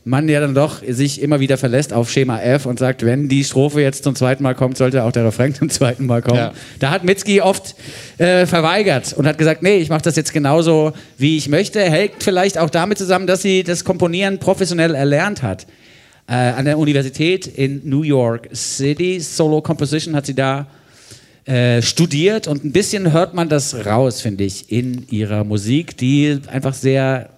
[0.06, 3.44] man ja dann doch sich immer wieder verlässt auf Schema F und sagt, wenn die
[3.44, 6.38] Strophe jetzt zum zweiten Mal kommt, sollte auch der Refrain zum zweiten Mal kommen.
[6.38, 6.54] Ja.
[6.80, 7.76] Da hat Mitski oft
[8.18, 11.82] äh, verweigert und hat gesagt, nee, ich mache das jetzt genauso, wie ich möchte.
[11.82, 15.68] Hängt vielleicht auch damit zusammen, dass sie das Komponieren professionell erlernt hat.
[16.30, 19.20] Äh, an der Universität in New York City.
[19.20, 20.68] Solo Composition hat sie da
[21.46, 26.40] äh, studiert und ein bisschen hört man das raus, finde ich, in ihrer Musik, die
[26.46, 27.32] einfach sehr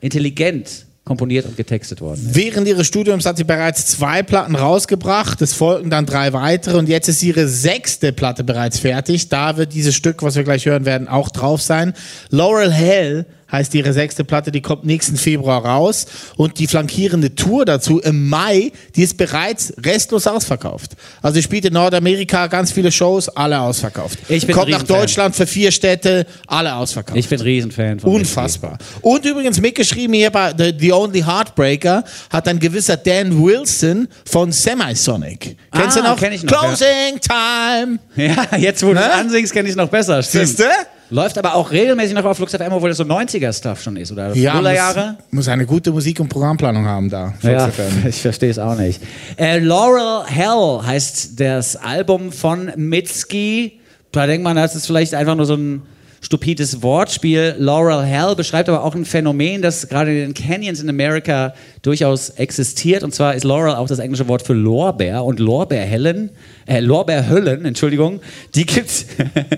[0.00, 2.34] intelligent komponiert und getextet worden ist.
[2.34, 5.42] Während ihres Studiums hat sie bereits zwei Platten rausgebracht.
[5.42, 9.28] Es folgten dann drei weitere und jetzt ist ihre sechste Platte bereits fertig.
[9.28, 11.92] Da wird dieses Stück, was wir gleich hören werden, auch drauf sein.
[12.30, 16.06] Laurel Hell heißt ihre sechste Platte, die kommt nächsten Februar raus.
[16.36, 20.92] Und die flankierende Tour dazu im Mai, die ist bereits restlos ausverkauft.
[21.22, 24.18] Also sie spielt in Nordamerika ganz viele Shows, alle ausverkauft.
[24.28, 24.82] Ich bin kommt nach.
[24.82, 27.18] Deutschland für vier Städte, alle ausverkauft.
[27.18, 28.78] Ich bin Riesenfan von Unfassbar.
[29.02, 34.52] Und übrigens mitgeschrieben hier bei The, The Only Heartbreaker hat ein gewisser Dan Wilson von
[34.52, 35.56] Semisonic.
[35.72, 36.18] Kennst Ah, du noch?
[36.18, 37.98] kenn ich noch, Closing Time.
[38.16, 38.40] Mitski.
[38.50, 39.00] Ja, jetzt wo du Ne?
[39.06, 40.22] es ansingst, kenne ich es noch besser.
[40.22, 40.46] Stimmt.
[40.48, 40.68] Siehste?
[41.10, 44.34] Läuft aber auch regelmäßig noch auf Flux FM, obwohl das so 90er-Stuff schon ist, oder?
[44.36, 45.16] Ja, Nullerjahre?
[45.30, 47.34] muss, muss eine gute Musik- und Programmplanung haben da.
[47.42, 47.68] Ja,
[48.08, 49.02] ich verstehe es auch nicht.
[49.36, 53.80] Äh, Laurel Hell heißt das Album von Mitski.
[54.12, 55.82] Da denkt man, das ist vielleicht einfach nur so ein
[56.20, 57.54] stupides Wortspiel.
[57.58, 62.30] Laurel Hell beschreibt aber auch ein Phänomen, das gerade in den Canyons in Amerika durchaus
[62.30, 63.02] existiert.
[63.02, 66.30] Und zwar ist Laurel auch das englische Wort für Lorbeer und Lorbeerhellen,
[66.66, 68.20] äh, Lorbeerhöllen, Entschuldigung,
[68.54, 69.06] die gibt's.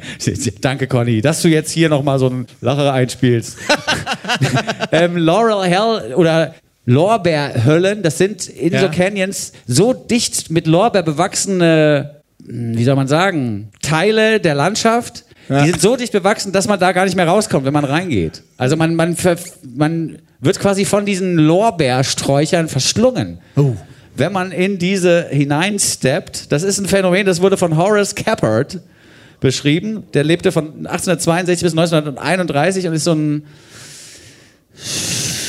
[0.61, 3.59] Danke, Conny, dass du jetzt hier nochmal so einen Lacher einspielst.
[4.93, 8.81] ähm, Laurel Hell oder Lorbeerhöllen, das sind in Ja.
[8.81, 15.25] so Canyons so dicht mit Lorbeer bewachsene, hm, wie soll man sagen, Teile der Landschaft.
[15.49, 18.43] Die sind so dicht bewachsen, dass man da gar nicht mehr rauskommt, wenn man reingeht.
[18.57, 19.17] Also man, man,
[19.75, 23.39] man wird quasi von diesen Lorbeersträuchern verschlungen.
[24.15, 28.81] Wenn man in diese hineinsteppt, das ist ein Phänomen, das wurde von Horace Cappard
[29.41, 30.05] beschrieben.
[30.15, 33.43] Der lebte von 1862 bis 1931 und ist so ein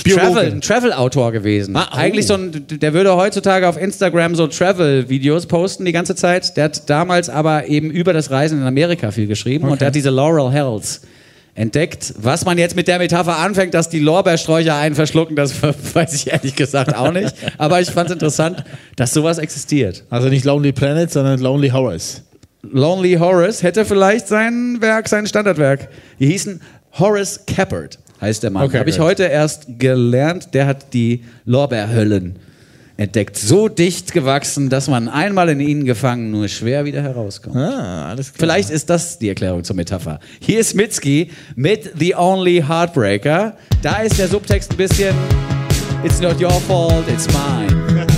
[0.04, 0.26] Biologe.
[0.26, 1.76] Travel, ein Travel-Autor gewesen.
[1.76, 1.96] Ah, oh.
[1.96, 6.58] Eigentlich so ein, der würde heutzutage auf Instagram so Travel-Videos posten die ganze Zeit.
[6.58, 9.96] Der hat damals aber eben über das Reisen in Amerika viel geschrieben und der hat
[9.96, 11.02] diese Laurel Hells
[11.56, 12.14] entdeckt.
[12.18, 15.54] Was man jetzt mit der Metapher anfängt, dass die Lorbeersträucher einen verschlucken, das
[15.94, 17.36] weiß ich ehrlich gesagt auch nicht.
[17.58, 18.64] Aber ich fand es interessant,
[18.96, 20.04] dass sowas existiert.
[20.10, 22.24] Also nicht Lonely Planet, sondern Lonely Horace.
[22.64, 25.90] Lonely Horace hätte vielleicht sein Werk, sein Standardwerk.
[26.20, 26.62] Die hießen
[26.98, 28.64] Horace Keppert, heißt der Mann.
[28.64, 30.54] Okay, Habe ich heute erst gelernt.
[30.54, 32.40] Der hat die Lorbeerhöllen
[32.98, 33.38] entdeckt.
[33.38, 37.56] So dicht gewachsen, dass man einmal in ihnen gefangen nur schwer wieder herauskommt.
[37.56, 38.40] Ah, alles klar.
[38.40, 40.20] Vielleicht ist das die Erklärung zur Metapher.
[40.40, 43.58] Hier ist Mitski mit The Only Heartbreaker.
[43.82, 45.16] Da ist der Subtext ein bisschen
[46.04, 48.08] It's not your fault, it's mine.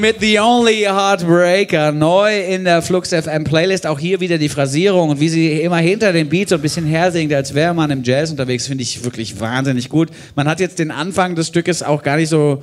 [0.00, 3.86] Mit The Only Heartbreaker, neu in der Flux FM Playlist.
[3.86, 6.84] Auch hier wieder die Phrasierung und wie sie immer hinter dem Beat so ein bisschen
[6.84, 10.10] hersingt, als wäre man im Jazz unterwegs, finde ich wirklich wahnsinnig gut.
[10.34, 12.62] Man hat jetzt den Anfang des Stückes auch gar nicht so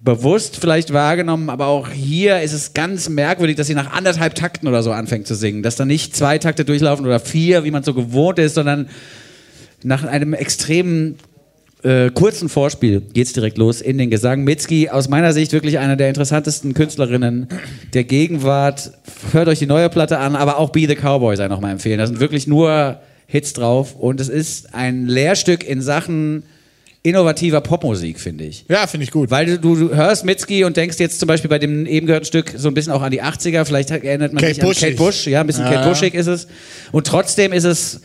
[0.00, 4.68] bewusst vielleicht wahrgenommen, aber auch hier ist es ganz merkwürdig, dass sie nach anderthalb Takten
[4.68, 5.62] oder so anfängt zu singen.
[5.62, 8.90] Dass da nicht zwei Takte durchlaufen oder vier, wie man so gewohnt ist, sondern
[9.82, 11.16] nach einem extremen
[11.82, 14.44] äh, kurzen Vorspiel geht's direkt los in den Gesang.
[14.44, 17.48] Mitski, aus meiner Sicht wirklich eine der interessantesten Künstlerinnen
[17.94, 18.92] der Gegenwart.
[19.32, 21.98] Hört euch die neue Platte an, aber auch Be the Cowboy sei noch mal empfehlen.
[21.98, 26.42] Da sind wirklich nur Hits drauf und es ist ein Lehrstück in Sachen
[27.02, 28.66] innovativer Popmusik, finde ich.
[28.68, 29.30] Ja, finde ich gut.
[29.30, 32.52] Weil du, du, hörst Mitski und denkst jetzt zum Beispiel bei dem eben gehörten Stück
[32.56, 34.82] so ein bisschen auch an die 80er, vielleicht erinnert man Kate sich an Bushig.
[34.82, 35.72] Kate Bush, ja, ein bisschen Ja.
[35.72, 36.46] Kate Bushig ist es.
[36.92, 38.02] Und trotzdem ist es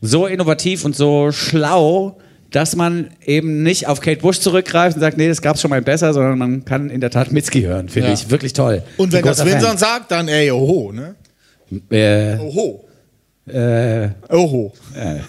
[0.00, 2.18] so innovativ und so schlau,
[2.52, 5.82] dass man eben nicht auf Kate Bush zurückgreift und sagt, nee, das gab's schon mal
[5.82, 8.14] besser, sondern man kann in der Tat Mitski hören, finde Ja.
[8.14, 8.82] ich wirklich toll.
[8.98, 9.44] Und wenn das.
[9.44, 11.14] Winson sagt, dann ey, oho, ne?
[11.90, 12.84] Äh, Oho.
[13.46, 14.72] äh, Oho.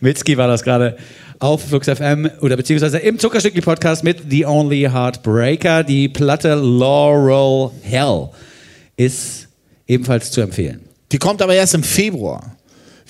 [0.00, 0.96] Mitski war das gerade
[1.38, 5.82] auf Flux FM oder beziehungsweise im Zuckerstückli-Podcast mit The Only Heartbreaker.
[5.84, 8.28] Die Platte Laurel Hell
[8.96, 9.48] ist
[9.86, 10.80] ebenfalls zu empfehlen.
[11.10, 12.56] Die kommt aber erst im Februar.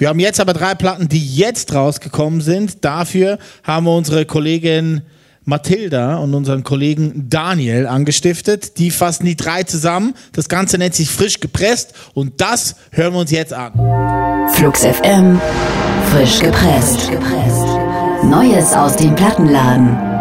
[0.02, 2.84] Wir haben jetzt aber drei Platten, die jetzt rausgekommen sind.
[2.84, 5.02] Dafür haben wir unsere Kollegin
[5.44, 8.78] Mathilda und unseren Kollegen Daniel angestiftet.
[8.78, 10.14] Die fassen die drei zusammen.
[10.32, 13.74] Das Ganze nennt sich frisch gepresst und das hören wir uns jetzt an.
[14.54, 15.40] Flux FM,
[16.10, 17.08] frisch gepresst.
[18.24, 20.11] Neues aus dem Plattenladen.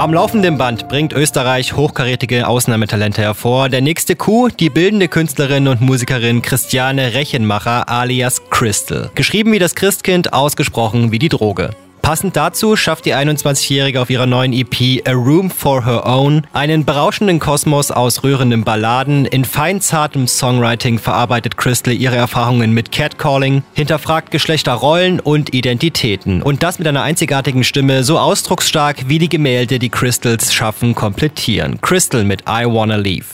[0.00, 3.68] Am laufenden Band bringt Österreich hochkarätige Ausnahmetalente hervor.
[3.68, 9.10] Der nächste Coup, die bildende Künstlerin und Musikerin Christiane Rechenmacher alias Crystal.
[9.14, 11.72] Geschrieben wie das Christkind, ausgesprochen wie die Droge.
[12.02, 16.84] Passend dazu schafft die 21-Jährige auf ihrer neuen EP A Room for Her Own einen
[16.84, 19.26] berauschenden Kosmos aus rührenden Balladen.
[19.26, 26.42] In feinzartem Songwriting verarbeitet Crystal ihre Erfahrungen mit Catcalling, hinterfragt Geschlechterrollen und Identitäten.
[26.42, 31.80] Und das mit einer einzigartigen Stimme, so ausdrucksstark wie die Gemälde, die Crystals schaffen, komplettieren.
[31.80, 33.26] Crystal mit I Wanna Leave.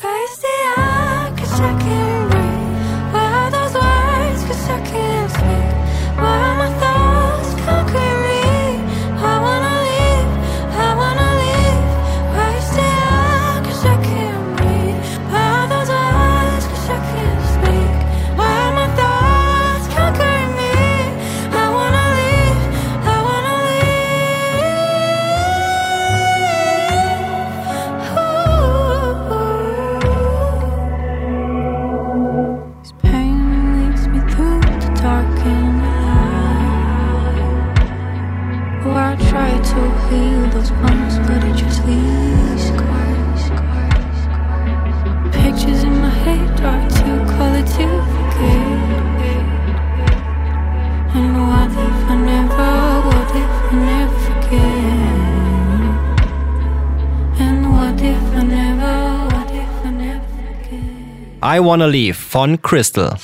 [61.56, 63.16] I Wanna Leave von Crystal.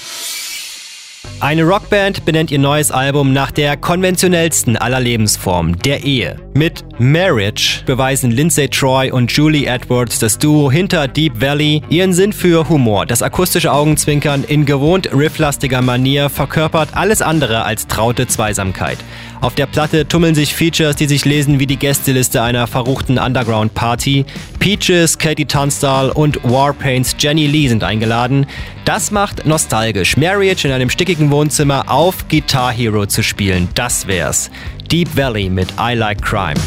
[1.40, 6.36] Eine Rockband benennt ihr neues Album nach der konventionellsten aller Lebensformen, der Ehe.
[6.54, 12.32] Mit Marriage beweisen Lindsay Troy und Julie Edwards, das Duo hinter Deep Valley, ihren Sinn
[12.32, 13.04] für Humor.
[13.04, 18.98] Das akustische Augenzwinkern in gewohnt rifflastiger Manier verkörpert alles andere als traute Zweisamkeit.
[19.42, 24.24] Auf der Platte tummeln sich Features, die sich lesen wie die Gästeliste einer verruchten Underground-Party.
[24.61, 28.46] Peaches, Katie Tunstall und Warpaints Jenny Lee sind eingeladen.
[28.85, 30.16] Das macht nostalgisch.
[30.16, 34.48] Marriage in einem stickigen Wohnzimmer auf Guitar Hero zu spielen, das wär's.
[34.92, 36.61] Deep Valley mit I Like Crime.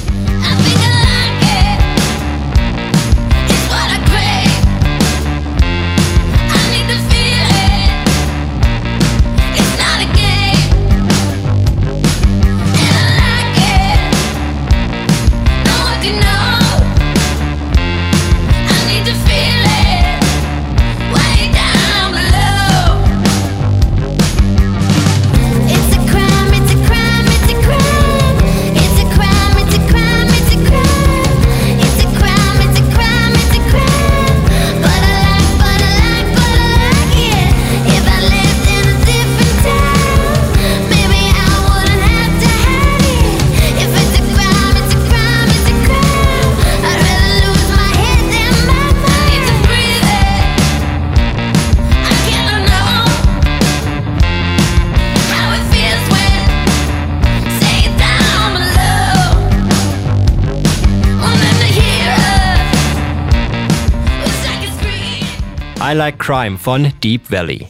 [65.95, 67.69] Like Crime von Deep Valley.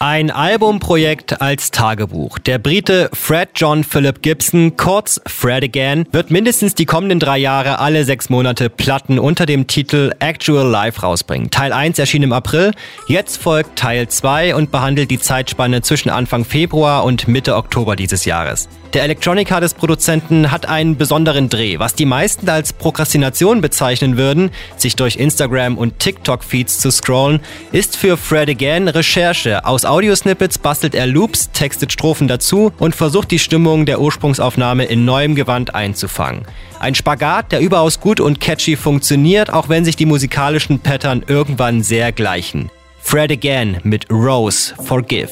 [0.00, 2.38] Ein Albumprojekt als Tagebuch.
[2.38, 7.80] Der Brite Fred John Philip Gibson, kurz Fred Again, wird mindestens die kommenden drei Jahre
[7.80, 11.50] alle sechs Monate Platten unter dem Titel Actual Life rausbringen.
[11.50, 12.70] Teil 1 erschien im April,
[13.08, 18.24] jetzt folgt Teil 2 und behandelt die Zeitspanne zwischen Anfang Februar und Mitte Oktober dieses
[18.24, 18.68] Jahres.
[18.94, 24.50] Der Electronica des Produzenten hat einen besonderen Dreh, was die meisten als Prokrastination bezeichnen würden,
[24.76, 29.66] sich durch Instagram und TikTok-Feeds zu scrollen, ist für Fred Again Recherche.
[29.66, 35.04] Aus Audiosnippets bastelt er Loops, textet Strophen dazu und versucht die Stimmung der Ursprungsaufnahme in
[35.04, 36.42] neuem Gewand einzufangen.
[36.78, 41.82] Ein Spagat, der überaus gut und catchy funktioniert, auch wenn sich die musikalischen Pattern irgendwann
[41.82, 42.70] sehr gleichen.
[43.00, 45.30] Fred Again mit Rose Forgive.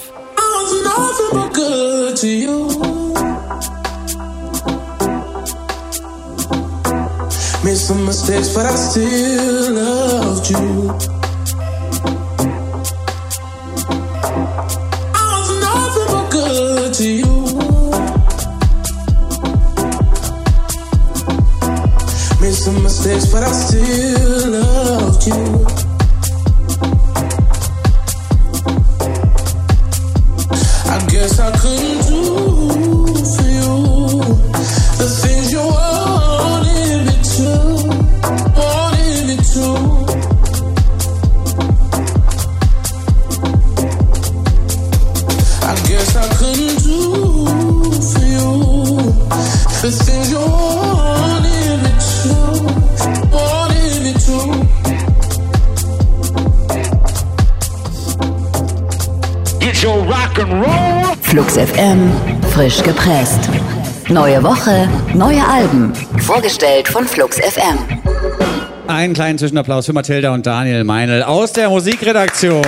[7.64, 11.15] Made some mistakes, but I still loved you.
[14.28, 17.32] I was nothing but good to you.
[22.40, 25.66] Made some mistakes, but I still loved you.
[30.88, 32.45] I guess I couldn't do
[61.22, 62.10] Flux FM,
[62.52, 63.50] frisch gepresst.
[64.08, 65.92] Neue Woche, neue Alben.
[66.20, 67.76] Vorgestellt von Flux FM.
[68.86, 72.64] Einen kleinen Zwischenapplaus für Mathilda und Daniel Meinl aus der Musikredaktion.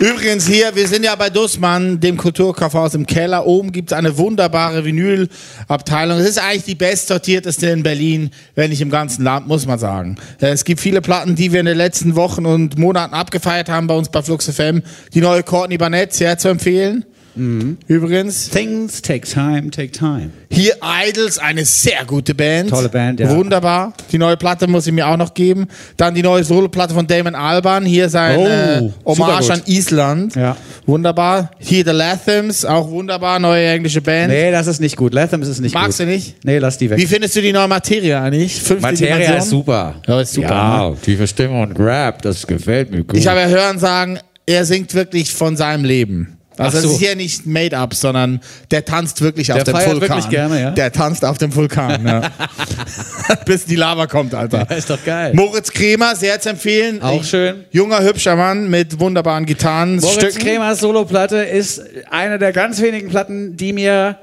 [0.00, 3.44] Übrigens hier, wir sind ja bei Dussmann, dem Kulturkaufhaus im Keller.
[3.44, 6.18] Oben gibt es eine wunderbare Vinylabteilung.
[6.20, 10.16] Es ist eigentlich die bestsortierteste in Berlin, wenn nicht im ganzen Land, muss man sagen.
[10.40, 13.88] Äh, Es gibt viele Platten, die wir in den letzten Wochen und Monaten abgefeiert haben
[13.88, 14.82] bei uns bei Flux FM.
[15.12, 17.04] Die neue Courtney Barnett, sehr zu empfehlen.
[17.86, 18.50] Übrigens.
[18.50, 20.30] Things take time, take time.
[20.50, 22.70] Hier Idols, eine sehr gute Band.
[22.70, 23.30] Tolle Band, ja.
[23.34, 23.92] Wunderbar.
[24.12, 25.66] Die neue Platte muss ich mir auch noch geben.
[25.96, 27.84] Dann die neue Soloplatte von Damon Alban.
[27.84, 30.34] Hier sein Oh, äh, Hommage an Island.
[30.36, 30.56] Ja.
[30.86, 31.50] Wunderbar.
[31.58, 33.38] Hier The Latham's, auch wunderbar.
[33.38, 34.30] Neue englische Band.
[34.32, 35.14] Nee, das ist nicht gut.
[35.14, 36.06] Latham ist nicht Magst gut.
[36.06, 36.44] du nicht?
[36.44, 36.98] Nee, lass die weg.
[36.98, 38.60] Wie findest du die neue Materie eigentlich?
[38.60, 39.38] Fünfte Materia Dimension?
[39.38, 39.94] ist super.
[40.06, 40.48] Ja, ist super.
[40.48, 40.96] Ja, ne?
[41.00, 43.16] tiefe Stimme und Rap, das gefällt mir gut.
[43.16, 46.36] Ich habe ja hören sagen, er singt wirklich von seinem Leben.
[46.64, 46.82] Also so.
[46.84, 48.40] das ist hier nicht made up, sondern
[48.70, 50.00] der tanzt wirklich auf dem Vulkan.
[50.00, 50.70] wirklich gerne, ja?
[50.70, 52.22] Der tanzt auf dem Vulkan, ja.
[53.46, 54.66] Bis die Lava kommt, Alter.
[54.68, 55.32] Ja, ist doch geil.
[55.34, 57.02] Moritz Kremer, sehr zu empfehlen.
[57.02, 57.64] Auch schön.
[57.70, 59.96] Junger, hübscher Mann mit wunderbaren Gitarren.
[59.96, 64.16] Moritz Kremers Soloplatte ist eine der ganz wenigen Platten, die mir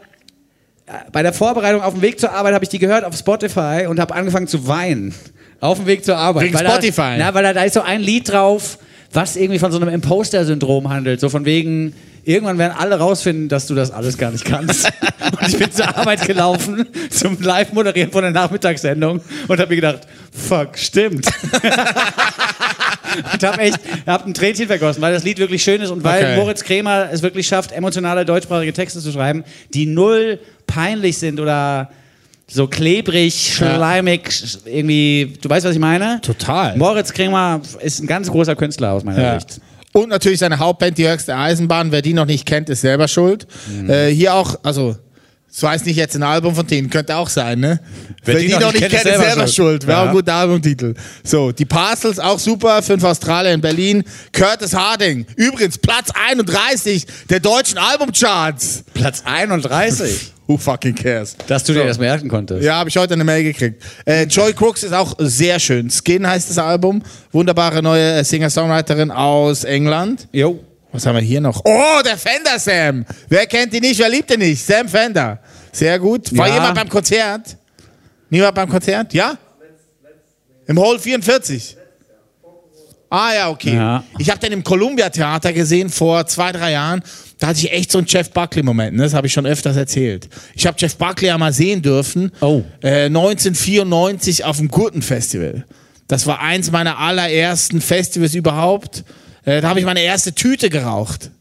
[0.85, 3.85] äh, bei der Vorbereitung auf dem Weg zur Arbeit habe ich die gehört auf Spotify
[3.87, 5.13] und habe angefangen zu weinen.
[5.59, 6.43] Auf dem Weg zur Arbeit.
[6.45, 7.15] Wegen Weil da- Spotify.
[7.17, 8.77] Na, weil da, da ist so ein Lied drauf,
[9.11, 11.19] was irgendwie von so einem Imposter-Syndrom handelt.
[11.19, 11.93] So von wegen,
[12.27, 14.85] irgendwann werden alle rausfinden, dass du das alles gar nicht kannst.
[15.41, 20.01] und ich bin zur Arbeit gelaufen, zum Live-Moderieren von der Nachmittagssendung und habe mir gedacht,
[20.31, 21.25] fuck, stimmt.
[23.33, 26.23] und habe echt, hab ein Tränchen vergossen, weil das Lied wirklich schön ist und weil
[26.23, 26.35] Okay.
[26.35, 31.89] Moritz Kremer es wirklich schafft, emotionale deutschsprachige Texte zu schreiben, die null peinlich sind oder
[32.49, 36.19] so klebrig, schleimig, sch- irgendwie, du weißt, was ich meine?
[36.21, 36.77] Total.
[36.77, 39.39] Moritz Kremer ist ein ganz großer Künstler aus meiner Ja.
[39.39, 39.59] Sicht.
[39.97, 41.91] Und natürlich seine Hauptband, die höchste Eisenbahn.
[41.91, 43.47] Wer die noch nicht kennt, ist selber schuld.
[43.67, 43.89] Mhm.
[43.89, 44.95] Äh, hier auch, also,
[45.59, 47.79] so heißt nicht jetzt ein Album von denen, könnte auch sein, ne?
[48.23, 49.87] Wer, die, noch nicht kennt, ist selber, schuld.
[49.87, 50.09] Wäre auch Ja.
[50.11, 50.93] ein guter Albumtitel.
[51.23, 54.03] So, die Parcels auch super, fünf Australier in Berlin.
[54.31, 58.83] Curtis Harding, übrigens Platz 31 der deutschen Albumcharts.
[58.93, 60.33] Platz 31.
[60.45, 61.35] Who fucking cares?
[61.47, 62.63] Dass du dir das merken konntest.
[62.63, 63.81] Ja, habe ich heute eine Mail gekriegt.
[64.05, 65.89] Äh, Joy Crooks ist auch sehr schön.
[65.89, 67.01] Skin heißt das Album.
[67.31, 70.27] Wunderbare neue äh, Singer-Songwriterin aus England.
[70.31, 70.63] Jo.
[70.91, 71.61] Was haben wir hier noch?
[71.65, 73.05] Oh, der Fender Sam.
[73.29, 73.99] Wer kennt ihn nicht?
[73.99, 74.65] Wer liebt ihn nicht?
[74.65, 75.39] Sam Fender.
[75.71, 76.35] Sehr gut.
[76.37, 76.55] War Ja.
[76.55, 77.57] jemand beim Konzert?
[78.29, 79.13] Niemand beim Konzert?
[79.13, 79.37] Ja?
[80.65, 81.75] Im Hall 44.
[83.09, 83.73] Ah ja, okay.
[83.73, 84.03] Ja.
[84.17, 87.01] Ich habe den im Columbia Theater gesehen vor zwei, drei Jahren.
[87.39, 88.97] Da hatte ich echt so einen Jeff Buckley-Moment.
[88.97, 89.03] Ne?
[89.03, 90.27] Das habe ich schon öfters erzählt.
[90.55, 92.31] Ich habe Jeff Buckley ja mal sehen dürfen.
[92.41, 92.63] Oh.
[92.81, 95.65] Äh, 1994 auf dem Gurtenfestival.
[96.09, 99.03] Das war eins meiner allerersten Festivals überhaupt.
[99.47, 101.31] Äh, da habe ich meine erste Tüte geraucht.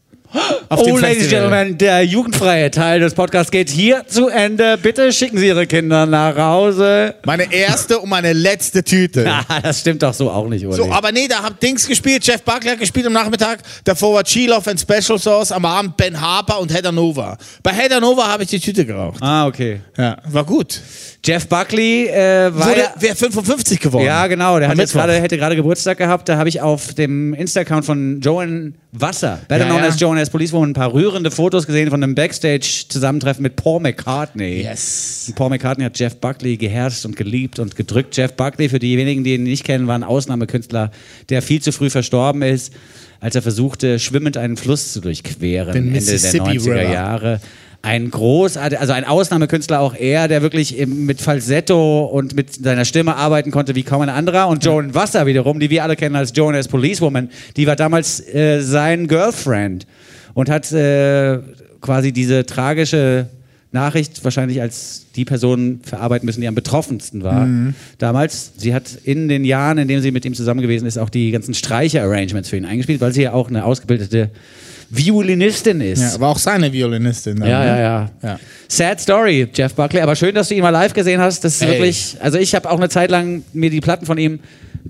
[0.69, 1.29] Auf Oh, Ladies and.
[1.29, 4.77] Gentlemen, der jugendfreie Teil des Podcasts geht hier zu Ende.
[4.77, 7.15] Bitte schicken Sie Ihre Kinder nach Hause.
[7.25, 9.25] Meine erste und meine letzte Tüte.
[9.49, 10.75] Ah, das stimmt doch so auch nicht, Uli.
[10.75, 14.23] So, aber nee, da hat Dings gespielt, Jeff Buckley hat gespielt am Nachmittag, davor war
[14.25, 17.37] Chiloff and Special Sauce, am Abend Ben Harper und Heather Nova.
[17.63, 19.21] Bei Heather Nova habe ich die Tüte geraucht.
[19.21, 19.79] ah, okay.
[19.97, 20.81] Ja, war gut.
[21.27, 24.05] Jeff Buckley äh, war Wurde, wer 55 geworden?
[24.05, 24.59] Ja, genau.
[24.59, 26.29] Der gerade, hätte gerade Geburtstag gehabt.
[26.29, 29.89] Da habe ich auf dem Insta-Account von Joan Wasser, better Ja, known ja.
[29.89, 33.81] as Joan as Police Woman, ein paar rührende Fotos gesehen von einem Backstage-Zusammentreffen mit Paul
[33.81, 34.61] McCartney.
[34.61, 35.25] Yes.
[35.27, 38.15] Und Paul McCartney hat Jeff Buckley geherzt und geliebt und gedrückt.
[38.15, 40.91] Jeff Buckley, für diejenigen, die ihn nicht kennen, war ein Ausnahmekünstler,
[41.27, 42.73] der viel zu früh verstorben ist,
[43.19, 46.93] als er versuchte, schwimmend einen Fluss zu durchqueren, Den Ende der Mississippi 90er River.
[46.93, 47.41] Jahre.
[47.87, 53.15] Ein großartiger, also ein Ausnahmekünstler auch er, der wirklich mit Falsetto und mit seiner Stimme
[53.15, 54.49] arbeiten konnte wie kaum ein anderer.
[54.49, 58.19] Und Joan Wasser wiederum, die wir alle kennen als Joan as Policewoman, die war damals
[58.19, 59.87] äh, sein Girlfriend
[60.33, 61.39] und hat äh,
[61.79, 63.27] quasi diese tragische
[63.71, 67.45] Nachricht wahrscheinlich als die Person verarbeiten müssen, die am betroffensten war.
[67.45, 67.73] Mhm.
[67.99, 71.09] Damals, sie hat in den Jahren, in denen sie mit ihm zusammen gewesen ist, auch
[71.09, 74.29] die ganzen Streicher-Arrangements für ihn eingespielt, weil sie ja auch eine ausgebildete
[74.89, 76.01] Violinistin ist.
[76.01, 77.37] Ja, war auch seine Violinistin.
[77.37, 77.67] dann, Ja, ne?
[77.67, 78.39] ja, ja, Ja.
[78.67, 80.01] Sad Story, Jeff Buckley.
[80.01, 81.43] Aber schön, dass du ihn mal live gesehen hast.
[81.43, 81.69] Das ist Ey.
[81.69, 82.17] wirklich.
[82.19, 84.39] Also ich habe auch eine Zeit lang mir die Platten von ihm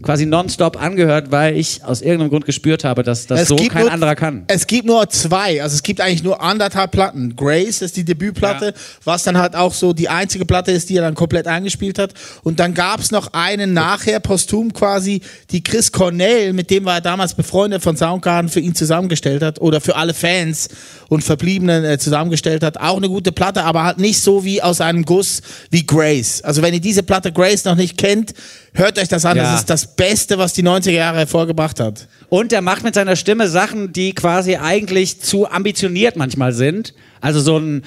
[0.01, 3.91] quasi nonstop angehört, weil ich aus irgendeinem Grund gespürt habe, dass das so kein nur,
[3.91, 4.43] anderer kann.
[4.47, 7.35] Es gibt nur zwei, also es gibt eigentlich nur anderthalb Platten.
[7.35, 8.73] Grace ist die Debütplatte,
[9.03, 12.13] was dann halt auch so die einzige Platte ist, die er dann komplett eingespielt hat.
[12.43, 15.21] Und dann gab es noch einen nachher, posthum quasi,
[15.51, 19.59] die Chris Cornell, mit dem war er damals befreundet von Soundgarden, für ihn zusammengestellt hat
[19.61, 20.67] oder für alle Fans
[21.07, 22.77] und Verbliebenen äh, zusammengestellt hat.
[22.77, 26.41] Auch eine gute Platte, aber halt nicht so wie aus einem Guss wie Grace.
[26.41, 28.33] Also wenn ihr diese Platte Grace noch nicht kennt,
[28.73, 29.37] hört euch das an.
[29.37, 29.43] Ja.
[29.43, 32.09] Das ist das Beste, was die 90er Jahre hervorgebracht hat.
[32.27, 36.93] Und er macht mit seiner Stimme Sachen, die quasi eigentlich zu ambitioniert manchmal sind.
[37.21, 37.83] Also so ein.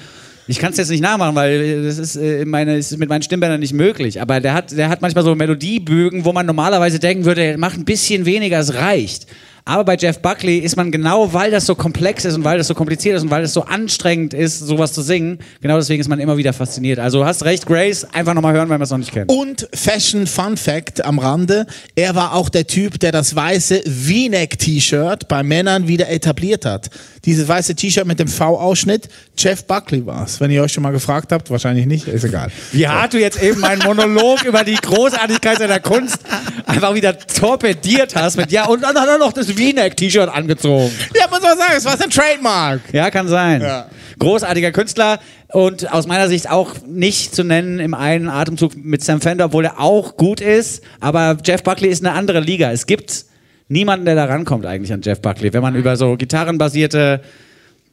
[0.47, 3.59] Ich kann es jetzt nicht nachmachen, weil das ist, äh, meine, ist mit meinen Stimmbändern
[3.59, 4.19] nicht möglich.
[4.19, 7.77] Aber der hat, der hat manchmal so Melodiebögen, wo man normalerweise denken würde, er macht
[7.77, 9.27] ein bisschen weniger, es reicht.
[9.65, 12.67] Aber bei Jeff Buckley ist man genau, weil das so komplex ist und weil das
[12.67, 16.07] so kompliziert ist und weil das so anstrengend ist, sowas zu singen, genau deswegen ist
[16.07, 16.99] man immer wieder fasziniert.
[16.99, 19.31] Also du hast recht, Grace, einfach nochmal hören, wenn man es noch nicht kennt.
[19.31, 25.27] Und Fashion Fun Fact am Rande, er war auch der Typ, der das weiße V-Neck-T-Shirt
[25.27, 26.89] bei Männern wieder etabliert hat.
[27.25, 30.39] Dieses weiße T-Shirt mit dem V-Ausschnitt, Jeff Buckley war's.
[30.39, 32.51] Wenn ihr euch schon mal gefragt habt, wahrscheinlich nicht, ist egal.
[32.71, 36.17] Wie hart du jetzt eben meinen Monolog über die Großartigkeit seiner Kunst
[36.65, 40.91] einfach wieder torpediert hast mit, ja, und dann noch das V-Neck-T-Shirt angezogen.
[41.15, 42.81] Ja, muss man sagen, es war sein Trademark.
[42.91, 43.61] Ja, kann sein.
[43.61, 43.87] Ja.
[44.19, 49.21] Großartiger Künstler und aus meiner Sicht auch nicht zu nennen im einen Atemzug mit Sam
[49.21, 50.83] Fender, obwohl er auch gut ist.
[50.99, 52.71] Aber Jeff Buckley ist eine andere Liga.
[52.71, 53.25] Es gibt
[53.67, 55.53] niemanden, der da rankommt eigentlich an Jeff Buckley.
[55.53, 57.21] Wenn man über so gitarrenbasierte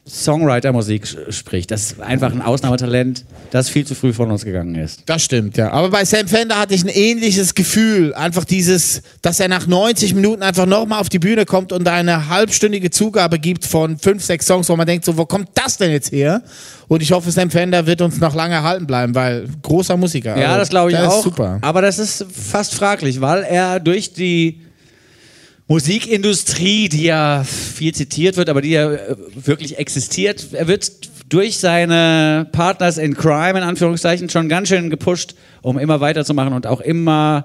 [0.08, 1.70] Songwriter-Musik spricht.
[1.70, 5.02] Das ist einfach ein Ausnahmetalent, das viel zu früh von uns gegangen ist.
[5.06, 5.70] Das stimmt, ja.
[5.70, 8.14] Aber bei Sam Fender hatte ich ein ähnliches Gefühl.
[8.14, 12.28] Einfach dieses, dass er nach 90 Minuten einfach nochmal auf die Bühne kommt und eine
[12.28, 15.90] halbstündige Zugabe gibt von fünf, sechs Songs, wo man denkt, so, wo kommt das denn
[15.90, 16.42] jetzt her?
[16.88, 20.38] Und ich hoffe, Sam Fender wird uns noch lange erhalten bleiben, weil großer Musiker.
[20.38, 21.22] Ja, Also, das glaube ich der auch.
[21.22, 21.58] Super.
[21.60, 24.62] Aber das ist fast fraglich, weil er durch die
[25.68, 31.58] Musikindustrie, die ja viel zitiert wird, aber die ja äh, wirklich existiert, er wird durch
[31.58, 36.80] seine Partners in Crime in Anführungszeichen schon ganz schön gepusht, um immer weiterzumachen und auch
[36.80, 37.44] immer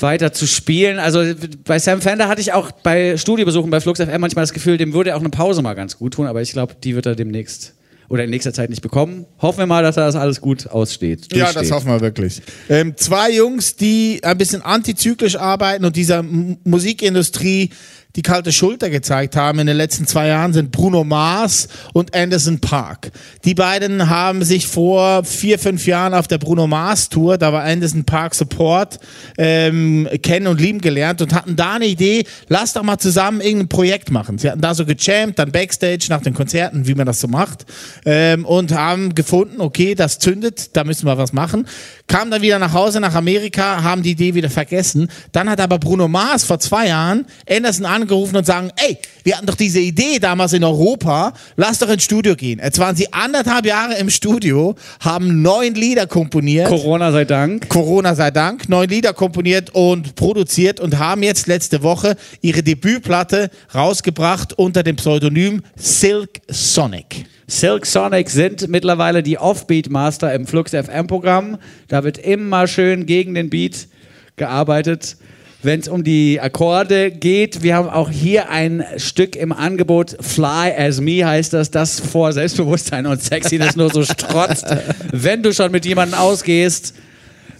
[0.00, 1.00] weiter zu spielen.
[1.00, 1.24] Also
[1.64, 4.94] bei Sam Fender hatte ich auch bei Studiobesuchen bei Flux FM manchmal das Gefühl, dem
[4.94, 7.74] würde auch eine Pause mal ganz gut tun, aber ich glaube, die wird er demnächst
[8.08, 9.26] oder in nächster Zeit nicht bekommen.
[9.40, 11.34] Hoffen wir mal, dass das alles gut aussteht.
[11.34, 12.42] Ja, das hoffen wir wirklich.
[12.68, 17.70] Ähm, zwei Jungs, die ein bisschen antizyklisch arbeiten und dieser M Musikindustrie
[18.16, 22.60] die kalte Schulter gezeigt haben in den letzten zwei Jahren, sind Bruno Mars und Anderson
[22.60, 23.10] Park.
[23.44, 27.64] Die beiden haben sich vor vier, fünf Jahren auf der Bruno Mars Tour, da war
[27.64, 29.00] Anderson Park Support,
[29.38, 33.68] ähm, kennen und lieben gelernt und hatten da eine Idee, lass doch mal zusammen irgendein
[33.68, 34.38] Projekt machen.
[34.38, 37.64] Sie hatten da so gejammt, dann Backstage nach den Konzerten, wie man das so macht,
[38.04, 41.66] ähm, und haben gefunden, okay, das zündet, da müssen wir was machen.
[42.06, 45.08] Kamen dann wieder nach Hause, nach Amerika, haben die Idee wieder vergessen.
[45.32, 49.46] Dann hat aber Bruno Mars vor zwei Jahren Anderson angerufen und sagen, ey, wir hatten
[49.46, 52.60] doch diese Idee damals in Europa, lass doch ins Studio gehen.
[52.62, 56.68] Jetzt waren sie anderthalb Jahre im Studio, haben neun Lieder komponiert.
[56.68, 57.68] Corona sei Dank.
[57.68, 63.50] Corona sei Dank, neun Lieder komponiert und produziert und haben jetzt letzte Woche ihre Debütplatte
[63.74, 67.26] rausgebracht unter dem Pseudonym Silk Sonic.
[67.46, 71.58] Silk Sonic sind mittlerweile die Offbeat Master im Flux FM Programm.
[71.88, 73.88] Da wird immer schön gegen den Beat
[74.36, 75.16] gearbeitet.
[75.64, 80.16] Wenn es um die Akkorde geht, wir haben auch hier ein Stück im Angebot.
[80.20, 84.66] Fly as Me heißt das, das vor Selbstbewusstsein und Sexiness nur so strotzt.
[85.12, 86.94] Wenn du schon mit jemandem ausgehst,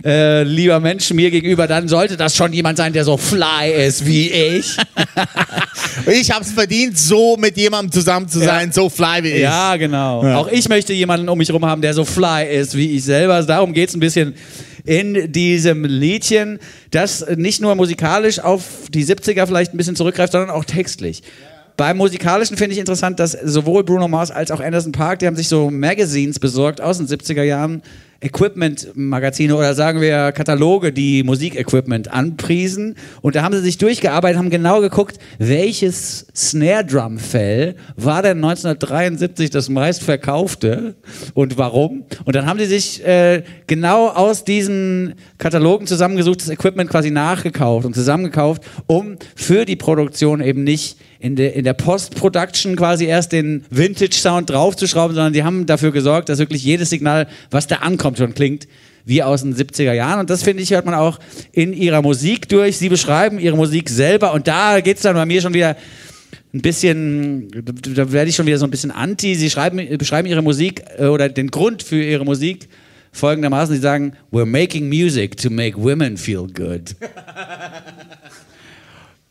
[0.04, 4.04] äh, lieber Mensch mir gegenüber, dann sollte das schon jemand sein, der so fly ist
[4.04, 4.76] wie ich.
[6.06, 9.40] Ich habe es verdient, so mit jemandem zusammen zu sein, so fly wie ich.
[9.40, 10.22] Ja, genau.
[10.34, 13.34] Auch ich möchte jemanden um mich herum haben, der so fly ist wie ich selber.
[13.34, 14.34] Also Darum geht es ein bisschen
[14.84, 16.58] in diesem Liedchen,
[16.90, 18.62] das nicht nur musikalisch auf
[18.92, 21.22] die 70er vielleicht ein bisschen zurückgreift, sondern auch textlich.
[21.76, 25.36] Beim Musikalischen finde ich interessant, dass sowohl Bruno Mars als auch Anderson Park, die haben
[25.36, 27.82] sich so Magazines besorgt aus den 70er Jahren,
[28.22, 32.96] Equipment-Magazine oder sagen wir Kataloge, die Musikequipment anpriesen.
[33.20, 39.68] Und da haben sie sich durchgearbeitet, haben genau geguckt, welches Snare-Drum-Fell war denn 1973 das
[39.68, 40.94] meistverkaufte
[41.34, 42.04] und warum.
[42.24, 47.84] Und dann haben sie sich äh, genau aus diesen Katalogen zusammengesucht, das Equipment quasi nachgekauft
[47.86, 53.30] und zusammengekauft, um für die Produktion eben nicht in der, in der Post-Production quasi erst
[53.30, 58.11] den Vintage-Sound draufzuschrauben, sondern die haben dafür gesorgt, dass wirklich jedes Signal, was da ankommt,
[58.16, 58.66] schon klingt
[59.04, 60.20] wie aus den 70er Jahren.
[60.20, 61.18] Und das, finde ich, hört man auch
[61.52, 62.78] in ihrer Musik durch.
[62.78, 65.76] Sie beschreiben ihre Musik selber und da geht es dann bei mir schon wieder
[66.54, 67.48] ein bisschen,
[67.94, 69.34] da werde ich schon wieder so ein bisschen anti.
[69.34, 72.68] Sie schreiben, beschreiben ihre Musik äh, oder den Grund für ihre Musik
[73.12, 73.74] folgendermaßen.
[73.74, 76.94] Sie sagen, we're making music to make women feel good.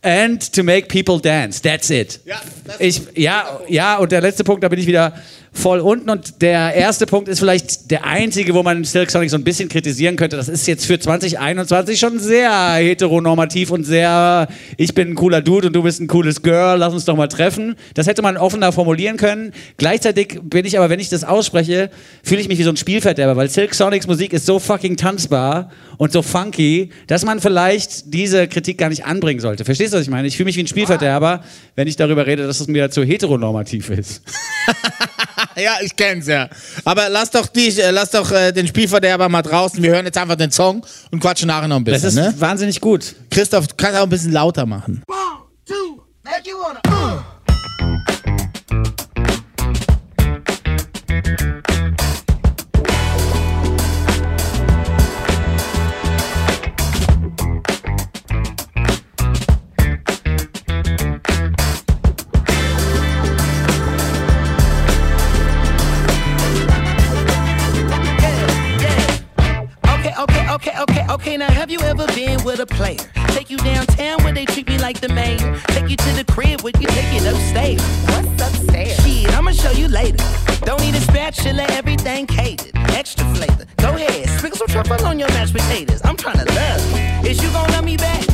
[0.04, 1.62] And to make people dance.
[1.62, 2.22] That's it.
[2.26, 2.42] Ja,
[2.80, 5.14] ich, ja, ja, und der letzte Punkt, da bin ich wieder
[5.54, 6.10] voll unten.
[6.10, 9.70] Und der erste Punkt ist vielleicht der einzige, wo man Silk Sonic so ein bisschen
[9.70, 10.38] kritisieren könnte.
[10.38, 14.48] Das ist jetzt für 2021 schon sehr heteronormativ und sehr,
[14.78, 17.28] ich bin ein cooler Dude und du bist ein cooles Girl, lass uns doch mal
[17.28, 17.76] treffen.
[17.94, 19.54] Das hätte man offener formulieren können.
[19.78, 21.90] Gleichzeitig bin ich aber, wenn ich das ausspreche,
[22.24, 25.70] fühle ich mich wie so ein Spielverderber, weil Silk Sonics Musik ist so fucking tanzbar
[25.98, 29.66] und so funky, dass man vielleicht diese Kritik gar nicht anbringen sollte.
[29.66, 30.28] Verstehst du, was ich meine?
[30.28, 31.44] Ich fühle mich wie ein Spielverderber,
[31.76, 34.24] wenn ich darüber rede, dass es mir zu heteronormativ ist.
[35.62, 36.48] Ja, ich kenn's ja.
[36.86, 39.82] Aber lass doch dich, äh, lass doch äh, den Spielverderber mal draußen.
[39.84, 42.26] Wir hören jetzt einfach den Song und quatschen nachher noch ein Das bisschen.
[42.26, 42.42] ist Ne?
[42.42, 43.16] wahnsinnig gut.
[43.30, 45.04] Christoph, du kannst auch ein bisschen lauter machen.
[51.04, 51.71] Okay, okay,
[70.62, 71.38] okay, okay, okay.
[71.38, 73.00] Now, have you ever been with a player?
[73.30, 75.60] Take you downtown where they treat me like the mayor.
[75.68, 77.82] Take you to the crib where you take it upstairs.
[78.08, 78.96] What's upstairs?
[79.04, 80.24] Shit, I'ma show you later.
[80.62, 82.72] Don't need a spatula, everything catered.
[82.92, 83.66] Extra flavor.
[83.78, 86.02] Go ahead, sprinkle some truffle on your mashed potatoes.
[86.04, 87.30] I'm tryna love you.
[87.30, 88.31] Is you gonna love me back?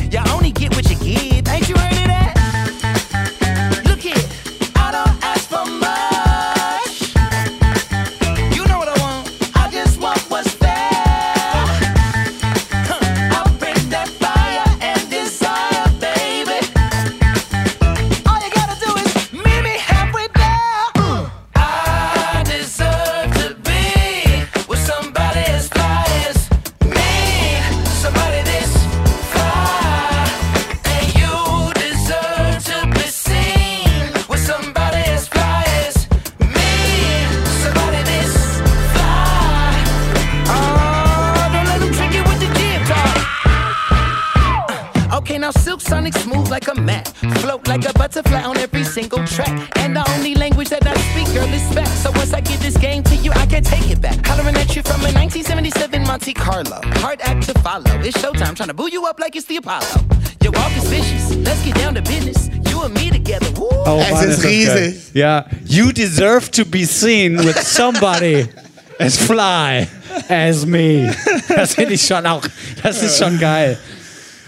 [56.28, 56.80] Monte Carlo.
[57.00, 57.84] Hard act to follow.
[58.02, 59.86] It's showtime, trying to boo you up like it's the Apollo.
[60.42, 61.34] Your walk is vicious.
[61.36, 62.48] Let's get down to business.
[62.70, 63.46] You and me together.
[63.58, 63.68] Woo.
[63.70, 65.14] Oh, Es Mann, ist riesig.
[65.14, 68.46] Ja, you deserve to be seen with somebody
[69.00, 69.88] as fly
[70.28, 71.10] as me.
[71.48, 72.42] Das finde ich schon auch,
[72.82, 73.78] das ist schon geil.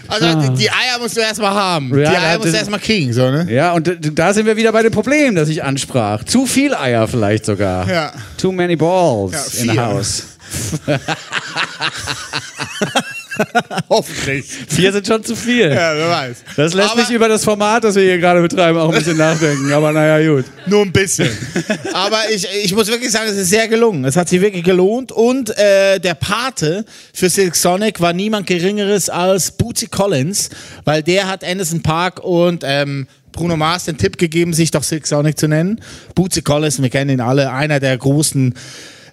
[0.07, 1.97] Also die Eier musst du erstmal haben.
[1.97, 3.47] Ja, die Eier musst du erstmal kriegen, so, ne?
[3.49, 6.25] Ja, und da sind wir wieder bei dem Problem, das ich ansprach.
[6.25, 7.89] Zu viel Eier vielleicht sogar.
[7.89, 8.11] Ja.
[8.37, 10.23] Too many balls Ja, in the house.
[13.89, 14.45] Hoffentlich.
[14.67, 15.69] Vier sind schon zu viel.
[15.69, 16.37] Ja, wer weiß.
[16.55, 19.17] Das lässt Aber mich über das Format, das wir hier gerade betreiben, auch ein bisschen
[19.17, 19.71] nachdenken.
[19.71, 20.45] Aber naja, gut.
[20.65, 21.29] Nur ein bisschen.
[21.93, 24.05] Aber ich, ich muss wirklich sagen, es ist sehr gelungen.
[24.05, 25.11] Es hat sich wirklich gelohnt.
[25.11, 30.49] Und äh, der Pate für Silk Sonic war niemand Geringeres als Bootsy Collins,
[30.83, 35.07] weil der hat Anderson Park und ähm, Bruno Mars den Tipp gegeben, sich doch Silk
[35.07, 35.79] Sonic zu nennen.
[36.15, 38.53] Bootsy Collins, wir kennen ihn alle, einer der großen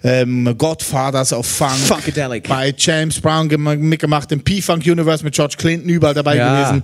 [0.03, 1.71] ähm, Godfathers of Funk.
[1.77, 2.47] Funkadelic.
[2.47, 6.61] Bei James Brown gem- mitgemacht, im P-Funk Universe mit George Clinton überall dabei Ja.
[6.69, 6.83] gewesen.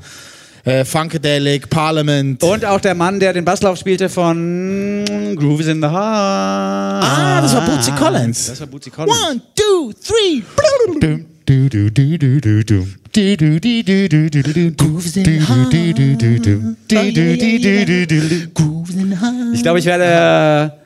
[0.65, 2.41] Äh, Funkadelic, Parliament.
[2.41, 5.93] Und auch der Mann, der den Basslauf spielte von Grooves in the Heart.
[7.03, 8.47] Ah, das war Bootsy Collins.
[8.47, 9.15] Das war Bootsy Collins.
[9.29, 10.41] One, two, three.
[19.53, 20.84] Ich glaube, ich werde äh,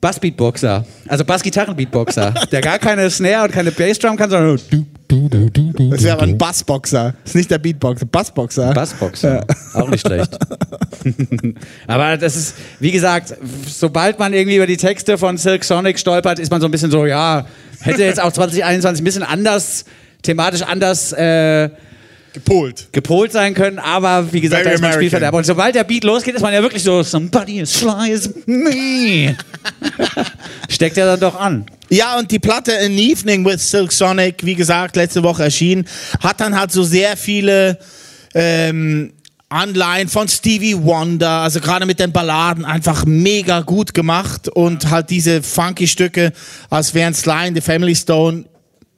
[0.00, 0.84] Bassbeatboxer.
[1.08, 2.34] Also Bassgitarrenbeatboxer.
[2.52, 4.88] der gar keine Snare und keine Bassdrum kann, sondern nur
[5.90, 7.14] Das wäre aber ein Bassboxer.
[7.24, 8.72] Das ist nicht der Beatboxer, Bassboxer.
[8.74, 9.44] Bassboxer.
[9.74, 10.38] Auch nicht schlecht.
[11.86, 13.34] Aber das ist, wie gesagt,
[13.66, 16.90] sobald man irgendwie über die Texte von Silk Sonic stolpert, ist man so ein bisschen
[16.90, 17.46] so, ja,
[17.80, 19.84] hätte jetzt auch 2021 ein bisschen anders,
[20.22, 21.70] thematisch anders äh,
[22.44, 22.88] Gepolt.
[22.92, 24.92] gepolt sein können, aber wie gesagt, Very da ist man.
[24.92, 25.38] Spielverderber.
[25.38, 27.82] Und sobald der Beat losgeht, ist man ja wirklich so, somebody as
[28.46, 29.36] me.
[30.68, 31.66] Steckt ja dann doch an.
[31.90, 35.86] Ja, und die Platte An Evening with Silk Sonic, wie gesagt, letzte Woche erschienen,
[36.20, 37.78] hat dann halt so sehr viele
[38.34, 39.12] ähm,
[39.48, 45.08] Anleihen von Stevie Wonder, also gerade mit den Balladen einfach mega gut gemacht und halt
[45.08, 46.32] diese funky Stücke,
[46.68, 48.44] als wären Sly in the Family Stone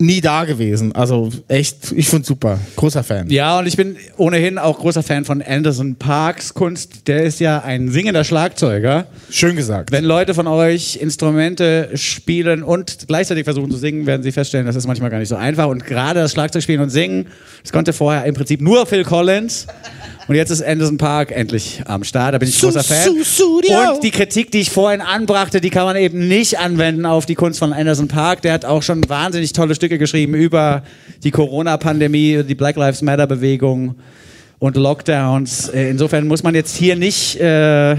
[0.01, 0.95] nie da gewesen.
[0.95, 2.59] Also echt, ich find's super.
[2.77, 3.29] Großer Fan.
[3.29, 7.07] Ja, und ich bin ohnehin auch großer Fan von Anderson Parks Kunst.
[7.07, 9.07] Der ist ja ein singender Schlagzeuger.
[9.31, 9.93] Schön gesagt.
[9.93, 14.77] Wenn Leute von euch Instrumente spielen und gleichzeitig versuchen zu singen, werden sie feststellen, das
[14.77, 15.69] ist manchmal gar nicht so einfach.
[15.69, 17.27] Und gerade das Schlagzeugspielen und Singen,
[17.63, 19.67] das konnte vorher im Prinzip nur Phil Collins.
[20.29, 22.35] Und jetzt ist Anderson Park endlich am Start.
[22.35, 23.03] Da bin ich Su- großer Fan.
[23.95, 27.35] Und die Kritik, die ich vorhin anbrachte, die kann man eben nicht anwenden auf die
[27.35, 28.43] Kunst von Anderson Park.
[28.43, 30.83] Der hat auch schon wahnsinnig tolle Stücke geschrieben über
[31.25, 33.97] die Corona-Pandemie, die Black Lives Matter-Bewegung
[34.59, 35.69] und Lockdowns.
[35.71, 37.97] Äh, Insofern muss man jetzt hier nicht äh,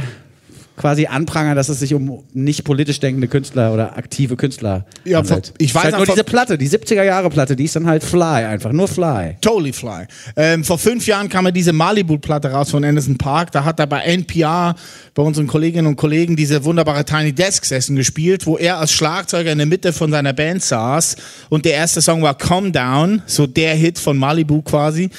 [0.77, 5.53] quasi anprangern, dass es sich um nicht politisch denkende Künstler oder aktive Künstler Ja, handelt.
[5.57, 8.03] ich ist weiß halt nur diese Platte, die 70er Jahre Platte, die ist dann halt
[8.03, 9.37] Fly einfach, nur Fly.
[9.41, 10.05] Totally Fly.
[10.35, 13.51] Ähm, vor fünf Jahren kam ja diese Malibu-Platte raus von Anderson Park.
[13.51, 14.75] Da hat er bei NPR,
[15.13, 19.51] bei unseren Kolleginnen und Kollegen, diese wunderbare Tiny Desk Session gespielt, wo er als Schlagzeuger
[19.51, 21.15] in der Mitte von seiner Band saß.
[21.49, 25.09] Und der erste Song war Calm Down, so der Hit von Malibu quasi.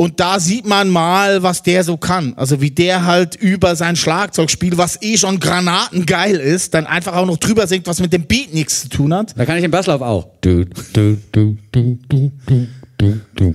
[0.00, 2.32] Und da sieht man mal, was der so kann.
[2.36, 7.14] Also wie der halt über sein Schlagzeug spielt, was eh schon granatengeil ist, dann einfach
[7.14, 9.38] auch noch drüber singt, was mit dem Beat nichts zu tun hat.
[9.38, 10.28] Da kann ich den Basslauf auch.
[10.40, 13.54] Du, du, du, du, du, du, du, du.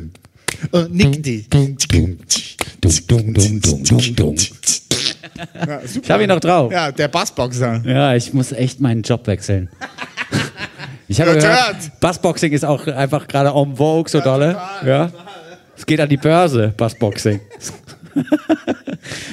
[0.69, 1.47] Und Nick die.
[6.03, 6.71] Ich habe ihn noch drauf.
[6.71, 7.81] Ja, der Bassboxer.
[7.83, 9.69] Ja, ich muss echt meinen Job wechseln.
[11.07, 11.99] Ich habe Ja, gehört, gehört.
[11.99, 14.57] Bassboxing ist auch einfach gerade en vogue so dolle.
[14.83, 15.11] Ja.
[15.77, 17.39] Es geht an die Börse, Bassboxing.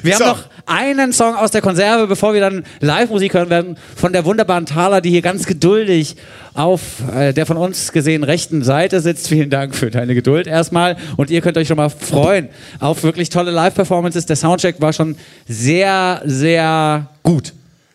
[0.03, 0.25] Wir So.
[0.25, 4.25] haben noch einen Song aus der Konserve, bevor wir dann Live-Musik hören werden, von der
[4.25, 6.17] wunderbaren Thaler, die hier ganz geduldig
[6.55, 6.81] auf
[7.15, 9.29] äh, der von uns gesehen rechten Seite sitzt.
[9.29, 10.97] Vielen Dank für deine Geduld erstmal.
[11.17, 12.49] Und ihr könnt euch schon mal freuen
[12.81, 14.27] auf wirklich tolle Live-Performances.
[14.27, 15.17] Der Soundcheck war schon
[15.49, 17.53] sehr, sehr gut.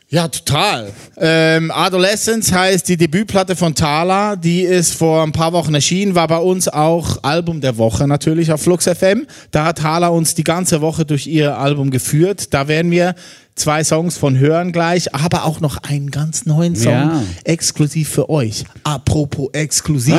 [0.09, 0.91] Ja, total.
[1.17, 4.37] Ähm, Adolescence heißt die Debütplatte von Thala.
[4.37, 8.53] Die ist vor ein paar Wochen erschienen, war bei uns auch Album der Woche natürlich
[8.53, 9.27] auf Flux FM.
[9.51, 12.53] Da hat Thala uns die ganze Woche durch ihr Album geführt.
[12.53, 13.15] Da werden wir
[13.55, 17.23] zwei Songs von hören gleich, aber auch noch einen ganz neuen Song Ja.
[17.43, 18.63] exklusiv für euch.
[18.85, 20.15] Apropos exklusiv.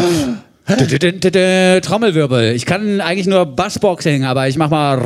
[0.68, 2.52] Dü- Trommelwirbel.
[2.54, 5.00] Ich kann eigentlich nur Bassboxing, aber ich mach mal.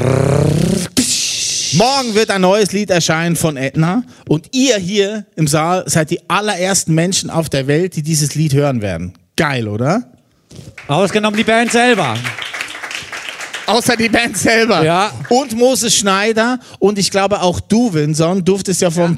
[1.74, 6.20] Morgen wird ein neues Lied erscheinen von Edna und ihr hier im Saal seid die
[6.28, 9.14] allerersten Menschen auf der Welt, die dieses Lied hören werden.
[9.36, 10.12] Geil, oder?
[10.86, 12.14] Ausgenommen die Band selber.
[13.66, 14.84] Außer die Band selber.
[14.84, 15.12] Ja.
[15.30, 19.16] Und Moses Schneider und ich glaube auch du, Vinson, durftest ja vor ein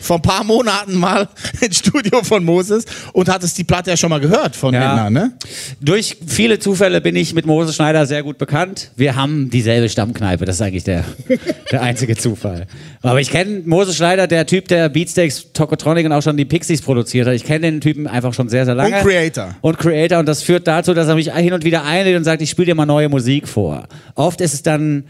[0.00, 1.28] vor ein paar Monaten mal
[1.60, 4.92] ins Studio von Moses und hattest die Platte ja schon mal gehört von Ja.
[4.92, 5.32] Edna, ne?
[5.80, 8.90] Durch viele Zufälle bin ich mit Moses Schneider sehr gut bekannt.
[8.96, 11.04] Wir haben dieselbe Stammkneipe, das ist eigentlich der,
[11.72, 12.66] der einzige Zufall.
[13.02, 16.82] Aber ich kenne Moses Schneider, der Typ, der Beatsteaks, Tokotronic und auch schon die Pixies
[16.82, 17.34] produziert hat.
[17.34, 18.96] Ich kenne den Typen einfach schon sehr, sehr lange.
[18.96, 19.54] Und Creator.
[19.60, 20.18] Und Creator.
[20.18, 22.66] Und das führt dazu, dass er mich hin und wieder einlädt und sagt, ich spiele
[22.66, 23.86] dir mal neue Musik vor.
[24.14, 25.04] Oft ist es dann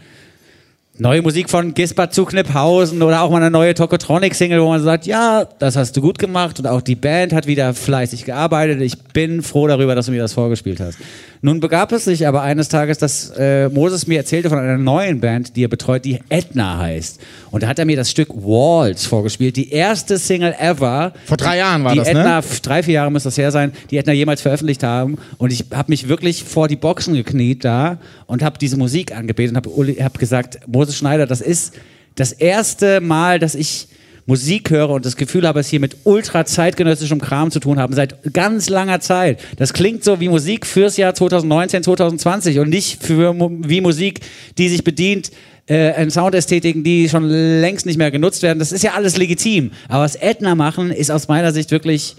[0.99, 5.05] neue Musik von Gisbert zu Kniphausen oder auch mal eine neue Tokotronic-Single, wo man sagt,
[5.05, 8.81] ja, das hast du gut gemacht und auch die Band hat wieder fleißig gearbeitet.
[8.81, 10.97] Ich bin froh darüber, dass du mir das vorgespielt hast.
[11.41, 15.21] Nun begab es sich aber eines Tages, dass äh, Moses mir erzählte von einer neuen
[15.21, 17.21] Band, die er betreut, die Edna heißt.
[17.49, 21.13] Und da hat er mir das Stück Walls vorgespielt, die erste Single ever.
[21.25, 22.43] Vor drei Jahren war die das, Edna, ne?
[22.61, 25.17] drei, vier Jahre müsste das her sein, die Edna jemals veröffentlicht haben.
[25.37, 29.55] Und ich habe mich wirklich vor die Boxen gekniet da und habe diese Musik angebetet
[29.55, 31.73] und habe hab gesagt, Moses Schneider, das ist
[32.15, 33.87] das erste Mal, dass ich
[34.29, 37.95] Musik höre und das Gefühl habe, es hier mit ultra zeitgenössischem Kram zu tun haben,
[37.95, 39.39] seit ganz langer Zeit.
[39.57, 43.33] Das klingt so wie Musik fürs Jahr 2019, 2020 und nicht für
[43.67, 44.19] wie Musik,
[44.59, 45.31] die sich bedient
[45.65, 48.59] äh, an Soundästhetiken, die schon längst nicht mehr genutzt werden.
[48.59, 49.71] Das ist ja alles legitim.
[49.87, 52.15] Aber was Edna machen, ist aus meiner Sicht wirklich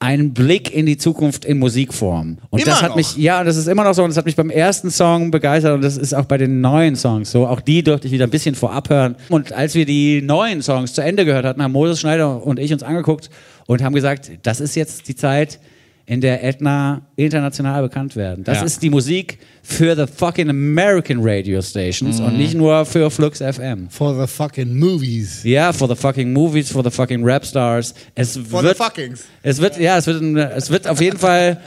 [0.00, 2.38] ein Blick in die Zukunft in Musikform.
[2.50, 2.96] Und Immer das hat noch.
[2.96, 5.74] mich, ja, das ist immer noch so und das hat mich beim ersten Song begeistert
[5.74, 7.46] und das ist auch bei den neuen Songs so.
[7.46, 9.16] Auch die durfte ich wieder ein bisschen vorab hören.
[9.28, 12.72] Und als wir die neuen Songs zu Ende gehört hatten, haben Moses Schneider und ich
[12.72, 13.30] uns angeguckt
[13.66, 15.58] und haben gesagt, das ist jetzt die Zeit,
[16.06, 18.44] in der Edna international bekannt werden.
[18.44, 18.64] Das Ja.
[18.64, 23.88] ist die Musik für the fucking American Radio Stations und nicht nur für Flux FM.
[23.88, 25.42] For the fucking movies.
[25.44, 27.94] Ja, for the fucking movies, for the fucking rap stars.
[28.14, 29.24] Es For wird, the fuckings.
[29.42, 31.58] Es wird, ja, es wird, es wird auf jeden Fall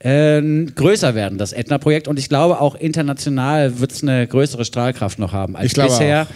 [0.00, 0.40] äh,
[0.74, 2.08] größer werden, das Edna-Projekt.
[2.08, 6.26] Und ich glaube, auch international wird es eine größere Strahlkraft noch haben als bisher,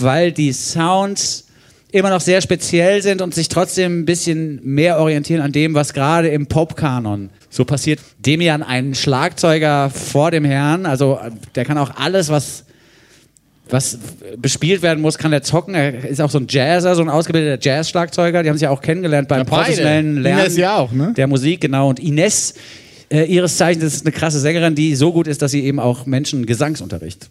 [0.00, 1.46] weil die Sounds
[1.92, 5.92] immer noch sehr speziell sind und sich trotzdem ein bisschen mehr orientieren an dem, was
[5.92, 8.00] gerade im Pop-Kanon so passiert.
[8.18, 11.20] Demian, ein Schlagzeuger vor dem Herrn, also
[11.54, 12.64] der kann auch alles, was
[13.70, 13.98] was
[14.36, 15.74] bespielt werden muss, kann er zocken.
[15.74, 18.42] Er ist auch so ein Jazzer, so ein ausgebildeter Jazz-Schlagzeuger.
[18.42, 21.14] Die haben sich ja auch kennengelernt beim Ja, professionellen Lernen Ines ja auch, ne?
[21.16, 21.88] der Musik, genau.
[21.88, 22.54] Und Ines,
[23.10, 26.04] äh, ihres Zeichens, ist eine krasse Sängerin, die so gut ist, dass sie eben auch
[26.04, 27.30] Menschen Gesangsunterricht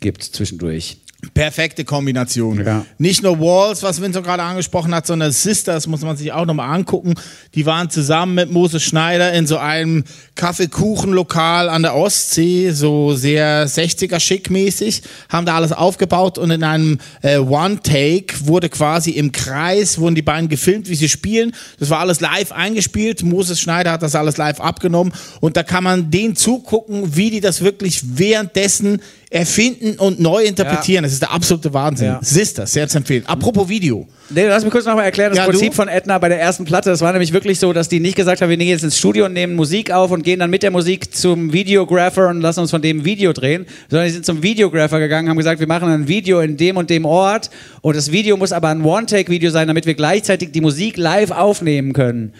[0.00, 0.98] gibt zwischendurch.
[1.32, 2.64] Perfekte Kombination.
[2.64, 2.84] Ja.
[2.98, 6.74] Nicht nur Walls, was Vincent gerade angesprochen hat, sondern Sisters muss man sich auch nochmal
[6.74, 7.14] angucken.
[7.54, 10.04] Die waren zusammen mit Moses Schneider in so einem
[10.34, 16.64] Kaffeekuchenlokal an der Ostsee, so sehr 60er schick mäßig, haben da alles aufgebaut und in
[16.64, 21.52] einem äh, One-Take wurde quasi im Kreis, wurden die beiden gefilmt, wie sie spielen.
[21.78, 23.22] Das war alles live eingespielt.
[23.22, 27.40] Moses Schneider hat das alles live abgenommen und da kann man denen zugucken, wie die
[27.40, 29.00] das wirklich währenddessen
[29.34, 31.02] erfinden und neu interpretieren.
[31.02, 32.06] Das ist der absolute Wahnsinn.
[32.06, 32.20] Ja.
[32.22, 33.24] Sisters, sehr zu empfehlen.
[33.26, 34.06] Apropos Video.
[34.30, 35.76] Nee, lass mich kurz nochmal erklären, das Ja, Prinzip du?
[35.76, 38.40] von Edna bei der ersten Platte, das war nämlich wirklich so, dass die nicht gesagt
[38.40, 40.70] haben, wir gehen jetzt ins Studio und nehmen Musik auf und gehen dann mit der
[40.70, 45.00] Musik zum Videographer und lassen uns von dem Video drehen, sondern die sind zum Videographer
[45.00, 48.36] gegangen, haben gesagt, wir machen ein Video in dem und dem Ort und das Video
[48.36, 52.32] muss aber ein One-Take-Video sein, damit wir gleichzeitig die Musik live aufnehmen können.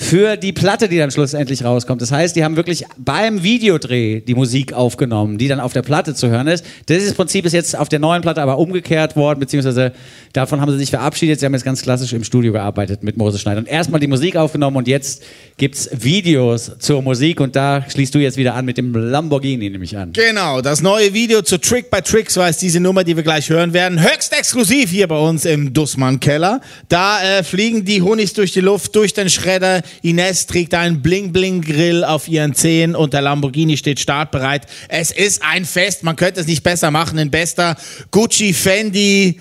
[0.00, 2.00] Für die Platte, die dann schlussendlich rauskommt.
[2.00, 6.14] Das heißt, die haben wirklich beim Videodreh die Musik aufgenommen, die dann auf der Platte
[6.14, 6.64] zu hören ist.
[6.88, 9.92] Dieses Prinzip ist jetzt auf der neuen Platte aber umgekehrt worden, beziehungsweise
[10.32, 11.40] davon haben sie sich verabschiedet.
[11.40, 14.36] Sie haben jetzt ganz klassisch im Studio gearbeitet mit Moses Schneider und erstmal die Musik
[14.36, 15.24] aufgenommen und jetzt
[15.56, 19.82] gibt's Videos zur Musik und da schließt du jetzt wieder an mit dem Lamborghini, nehme
[19.84, 20.12] ich an.
[20.12, 23.50] Genau, das neue Video zu Trick by Tricks war es diese Nummer, die wir gleich
[23.50, 24.00] hören werden.
[24.00, 26.60] Höchst exklusiv hier bei uns im Dussmann Keller.
[26.88, 29.82] Da äh, fliegen die Honigs durch die Luft, durch den Schredder.
[30.02, 34.66] Ines trägt einen Bling-Bling-Grill auf ihren Zehen und der Lamborghini steht startbereit.
[34.88, 37.76] Es ist ein Fest, man könnte es nicht besser machen in bester
[38.10, 39.38] Gucci, Fendi.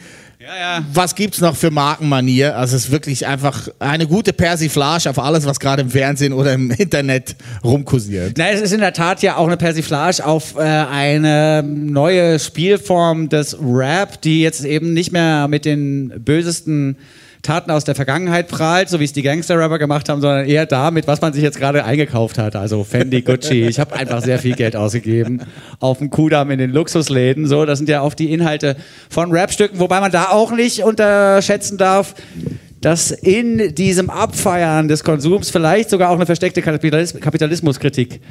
[0.93, 2.55] Was gibt's noch für Markenmanier?
[2.55, 6.53] Also es ist wirklich einfach eine gute Persiflage auf alles, was gerade im Fernsehen oder
[6.53, 8.35] im Internet rumkursiert.
[8.37, 13.29] Na, es ist in der Tat ja auch eine Persiflage auf äh, eine neue Spielform
[13.29, 16.97] des Rap, die jetzt eben nicht mehr mit den bösesten
[17.41, 21.07] Taten aus der Vergangenheit prahlt, so wie es die Gangster-Rapper gemacht haben, sondern eher damit,
[21.07, 22.55] was man sich jetzt gerade eingekauft hat.
[22.55, 23.67] Also Fendi, Gucci.
[23.67, 25.41] Ich habe einfach sehr viel Geld ausgegeben
[25.79, 27.47] auf dem Kudamm in den Luxusläden.
[27.47, 28.75] So, das sind ja oft die Inhalte
[29.09, 32.15] von Rapstücken, wobei man da auch nicht unterschätzen darf,
[32.81, 38.21] dass in diesem Abfeiern des Konsums vielleicht sogar auch eine versteckte Kapitalis Kapitalismuskritik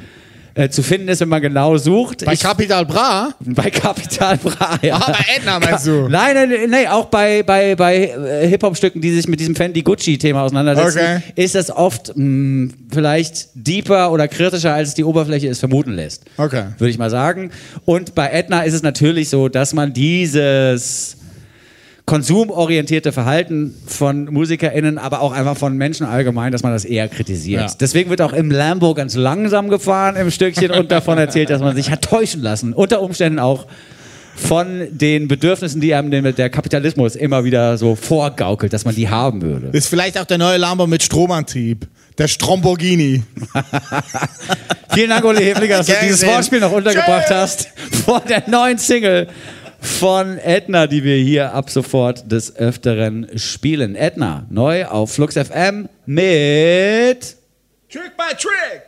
[0.57, 2.25] äh, zu finden ist, wenn man genau sucht.
[2.25, 3.29] Bei Ich- Capital Bra?
[3.39, 4.95] bei Capital Bra, ja.
[4.95, 6.07] Ah, bei Edna meinst du?
[6.09, 10.97] Nein, nein, nein, auch bei, bei, bei äh, Hip-Hop-Stücken, die sich mit diesem Fendi-Gucci-Thema auseinandersetzen,
[10.99, 11.19] Okay.
[11.35, 16.23] ist das oft mh, vielleicht deeper oder kritischer, als die Oberfläche es vermuten lässt.
[16.37, 16.63] Okay.
[16.77, 17.51] Würde ich mal sagen.
[17.85, 21.17] Und bei Edna ist es natürlich so, dass man dieses
[22.07, 27.61] konsumorientierte Verhalten von MusikerInnen, aber auch einfach von Menschen allgemein, dass man das eher kritisiert.
[27.61, 27.75] Ja.
[27.81, 31.75] Deswegen wird auch im Lambo ganz langsam gefahren im Stückchen und davon erzählt, dass man
[31.75, 32.71] sich hat täuschen lassen.
[32.71, 33.67] Unter Umständen auch
[34.37, 39.09] von den Bedürfnissen, die einem der der Kapitalismus immer wieder so vorgaukelt, dass man die
[39.09, 39.67] haben würde.
[39.73, 41.87] Ist vielleicht auch der neue Lambo mit Stromantrieb.
[42.17, 43.21] Der Stromborghini.
[44.93, 46.25] Vielen Dank, Uli Hefliger, dass du dieses.
[46.25, 47.67] Wortspiel noch untergebracht hast
[48.05, 49.27] vor der neuen Single
[49.79, 53.95] von Edna, die wir hier ab sofort des Öfteren spielen.
[53.95, 57.37] Edna, neu auf Flux FM mit...
[57.89, 58.86] Trick by Trick.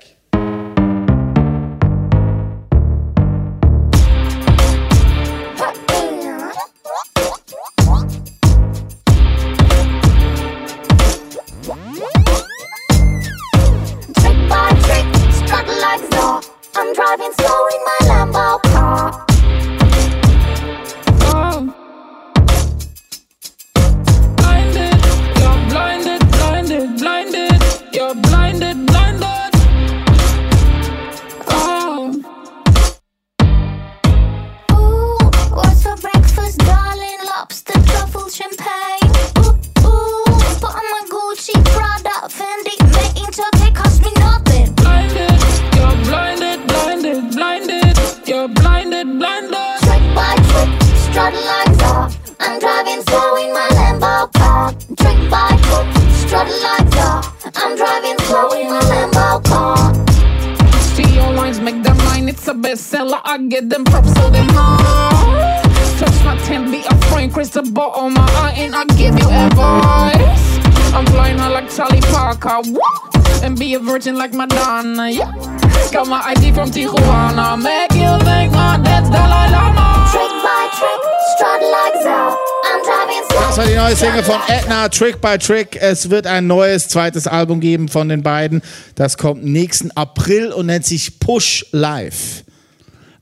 [84.90, 85.78] Trick by Trick.
[85.80, 88.62] Es wird ein neues zweites Album geben von den beiden.
[88.96, 92.44] Das kommt nächsten April und nennt sich Push Live.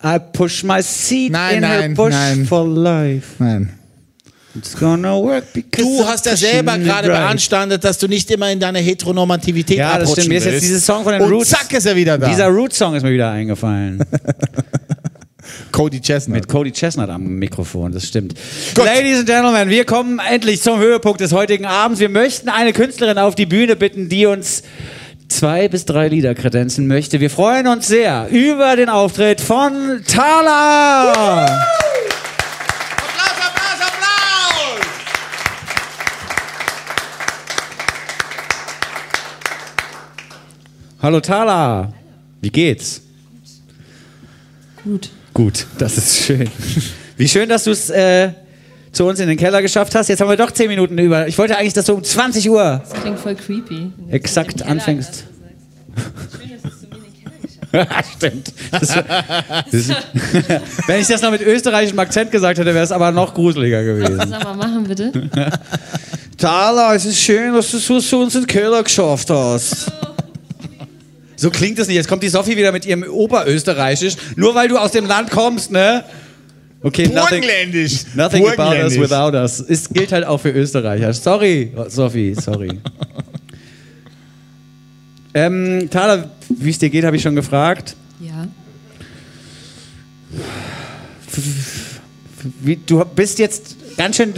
[0.04, 2.46] I push my seat Nein, in her nein, bush nein.
[2.46, 3.28] for life.
[3.40, 3.74] Nein.
[4.56, 8.60] It's gonna work because Du hast ja selber gerade beanstandet, dass du nicht immer in
[8.60, 10.30] deiner Heteronormativität Ja, das stimmt.
[10.30, 11.50] Mir ist jetzt dieses Song von den und Roots.
[11.50, 12.28] zack ist er wieder da.
[12.28, 14.04] Dieser Root-Song ist mir wieder eingefallen.
[15.72, 16.36] Cody Chestnut.
[16.36, 18.34] Mit Cody Chestnut am Mikrofon, das stimmt.
[18.76, 22.00] Ladies and Gentlemen, wir kommen endlich zum Höhepunkt des heutigen Abends.
[22.00, 24.64] Wir möchten eine Künstlerin auf die Bühne bitten, die uns
[25.28, 27.20] zwei bis drei Lieder kredenzen möchte.
[27.20, 31.12] Wir freuen uns sehr über den Auftritt von Thala.
[31.12, 31.58] Applaus,
[33.46, 34.88] Applaus, Applaus!
[41.02, 41.94] Hallo Thala.
[42.42, 43.02] Wie geht's?
[44.84, 45.02] Gut.
[45.02, 45.10] Gut,
[45.78, 46.50] das ist schön.
[47.18, 48.30] Wie schön, dass du es äh,
[48.92, 50.08] zu uns in den Keller geschafft hast.
[50.10, 51.28] Jetzt haben wir doch zehn Minuten über.
[51.28, 53.92] Ich wollte eigentlich, dass du um 20 Uhr Das klingt voll creepy.
[54.10, 55.26] exakt anfängst.
[58.18, 58.54] Stimmt.
[58.72, 59.04] Das, das,
[60.88, 64.18] wenn ich das noch mit österreichischem Akzent gesagt hätte, wäre es aber noch gruseliger gewesen.
[64.18, 65.12] Sag mal, machen bitte.
[66.38, 69.92] Thala, es ist schön, dass du es zu uns in den Keller geschafft hast.
[71.38, 71.96] So klingt es nicht.
[71.96, 74.16] Jetzt kommt die Sophie wieder mit ihrem Oberösterreichisch.
[74.36, 76.04] Nur weil du aus dem Land kommst, ne?
[76.82, 77.44] Okay, nothing,
[78.16, 79.60] nothing about us without us.
[79.60, 81.14] Es gilt halt auch für Österreicher.
[81.14, 82.70] Sorry, Sophie, sorry.
[85.34, 87.96] ähm, Thala, wie es dir geht, habe ich schon gefragt.
[88.20, 88.48] Ja.
[92.62, 94.34] Wie, du bist jetzt ganz schön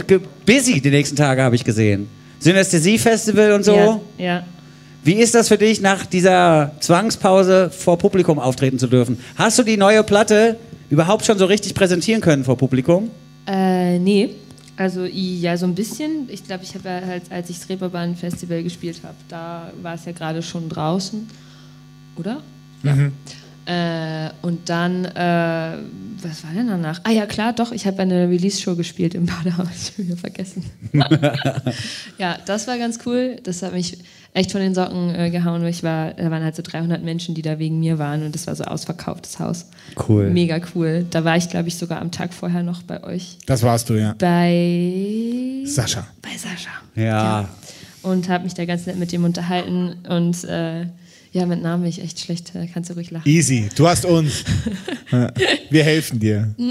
[0.46, 2.08] busy die nächsten Tage, habe ich gesehen.
[2.40, 3.74] Synästhesie-Festival und so.
[3.74, 4.00] Ja.
[4.18, 4.44] ja.
[5.02, 9.18] Wie ist das für dich, nach dieser Zwangspause vor Publikum auftreten zu dürfen?
[9.36, 10.58] Hast du die neue Platte
[10.90, 13.10] überhaupt schon so richtig präsentieren können vor Publikum?
[13.46, 14.30] Äh, nee.
[14.76, 16.28] Also ja, so ein bisschen.
[16.28, 19.94] Ich glaube, ich habe ja halt, als ich das Reeperbahn Festival gespielt habe, da war
[19.94, 21.28] es ja gerade schon draußen.
[22.16, 22.42] Oder?
[22.82, 22.96] Ja.
[23.70, 25.76] Äh, und dann, äh,
[26.22, 27.00] was war denn danach?
[27.04, 29.68] Ah ja, klar, doch, ich habe eine Release-Show gespielt im Badehaus.
[29.70, 30.64] Ich habe wieder vergessen.
[32.18, 33.36] ja, das war ganz cool.
[33.44, 33.98] Das hat mich
[34.34, 35.62] echt von den Socken äh, gehauen.
[35.62, 38.34] weil Ich war, da waren halt so 300 Menschen, die da wegen mir waren und
[38.34, 39.66] das war so ausverkauftes Haus.
[40.08, 40.30] Cool.
[40.30, 41.06] Mega cool.
[41.08, 43.38] Da war ich, glaube ich, sogar am Tag vorher noch bei euch.
[43.46, 44.16] Das warst du, ja.
[44.18, 46.08] Bei Sascha.
[46.22, 46.70] bei Sascha.
[46.96, 47.48] Ja.
[48.02, 49.94] Und habe mich da ganz nett mit ihm unterhalten.
[50.08, 50.86] Und äh,
[51.32, 52.52] Ja, mit Namen bin ich echt schlecht.
[52.54, 53.28] Da kannst du ruhig lachen.
[53.28, 54.44] Easy, du hast uns.
[55.70, 56.54] Wir helfen dir.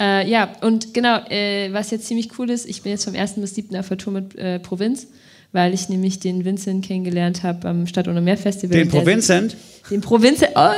[0.00, 3.34] Äh, ja, und genau, äh, was jetzt ziemlich cool ist, ich bin jetzt vom 1.
[3.36, 3.76] bis 7.
[3.76, 5.06] auf der Tour mit äh, Provinz,
[5.52, 8.76] weil ich nämlich den Vincent kennengelernt habe am Stadt- und Meer Festival.
[8.76, 9.56] Den Provinzent?
[9.88, 10.50] Den Provinzent.
[10.56, 10.70] Oh,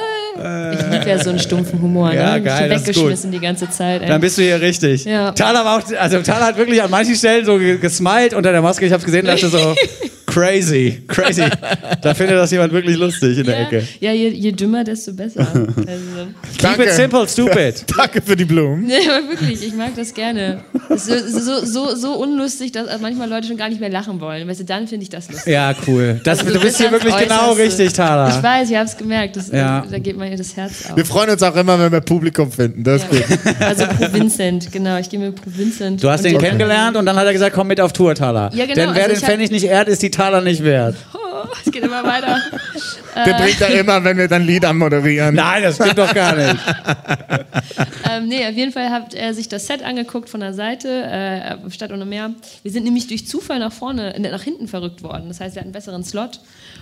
[0.75, 2.13] ich liebe ja so einen stumpfen Humor.
[2.13, 2.43] Ja, ne?
[2.43, 4.03] geil, Ich das bin ist weggeschmissen die ganze Zeit.
[4.03, 4.09] ey.
[4.09, 5.07] Dann bist du hier richtig.
[5.07, 5.33] Ja.
[5.33, 8.61] Thaler war auch, also Thaler hat wirklich an manchen Stellen so ge- gesmiled unter der
[8.63, 8.85] Maske.
[8.87, 9.75] Ich habe gesehen, dachte so,
[10.33, 11.43] crazy, crazy.
[12.03, 13.83] Da findet das jemand wirklich lustig in der ja, Ecke.
[14.01, 15.47] ja je, je dümmer, desto besser.
[15.89, 17.85] Also, Keep it simple, stupid.
[17.97, 18.85] Danke für die Blumen.
[18.87, 20.61] nee, aber wirklich, ich mag das gerne.
[20.89, 24.47] Das ist so, so, so, unlustig, dass manchmal Leute schon gar nicht mehr lachen wollen.
[24.49, 25.53] Weißt du, dann finde ich das lustig.
[25.53, 26.21] Ja, cool.
[26.25, 28.43] Das, Also du bist hier wirklich genau richtig, Ich Thaler.
[28.43, 29.37] weiß, ich habe es gemerkt.
[29.37, 29.85] Das, Ja.
[29.91, 30.97] Da geht mir das Herz auf.
[30.97, 32.85] Wir freuen uns auch immer, wenn wir Publikum finden.
[32.85, 33.25] Das ist gut.
[33.61, 34.99] Also Provincent, genau.
[34.99, 36.03] Ich gehe mit Provincent.
[36.03, 38.51] Du hast ihn der- kennengelernt und dann hat er gesagt, komm mit auf Tour, Thaler.
[38.55, 40.97] Ja, genau, Denn wer also den ich Pfennig nicht ehrt, ist die Thaler nicht wert.
[41.15, 42.39] Oh, es geht immer weiter.
[43.15, 45.35] Der Äh, bringt er immer, wenn wir dann Lied anmoderieren.
[45.35, 46.57] Nein, das stimmt doch gar nicht.
[48.11, 51.71] ähm, nee, auf jeden Fall hat er sich das Set angeguckt von der Seite, äh,
[51.71, 52.33] Stadt ohne Meer.
[52.63, 55.29] Wir sind nämlich durch Zufall nach vorne, äh, nach hinten verrückt worden.
[55.29, 56.41] Das heißt, wir hatten einen besseren Slot.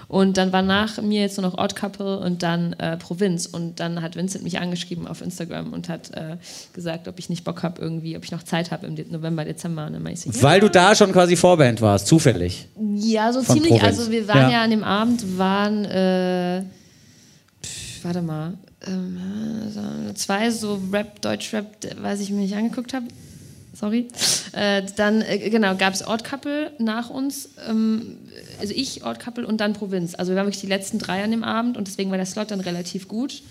[0.09, 3.47] Und dann war nach mir jetzt nur noch Odd Couple und dann äh, Provinz.
[3.47, 6.37] Und dann hat Vincent mich angeschrieben auf Instagram und hat äh,
[6.73, 9.87] gesagt, ob ich nicht Bock habe, irgendwie, ob ich noch Zeit habe im November, Dezember.
[9.87, 12.69] Und dann ich so, Weil du da schon quasi Vorband warst, zufällig.
[12.95, 13.71] Ja, so ziemlich.
[13.71, 13.85] Provinz.
[13.85, 14.51] Also wir waren Ja.
[14.51, 16.63] ja, an dem Abend, waren, äh,
[17.63, 18.55] pf, warte mal,
[18.87, 19.19] ähm,
[19.71, 21.67] so zwei so Rap, Deutsch-Rap,
[22.01, 23.07] weiß ich mir nicht angeguckt habe.
[23.79, 24.09] Sorry.
[24.53, 27.51] Äh, dann, äh, genau, gab es Couple nach uns.
[27.69, 28.17] Ähm,
[28.59, 30.15] also ich, Couple und dann Provinz.
[30.15, 32.51] Also wir waren wirklich die letzten drei an dem Abend und deswegen war der Slot
[32.51, 33.43] dann relativ gut.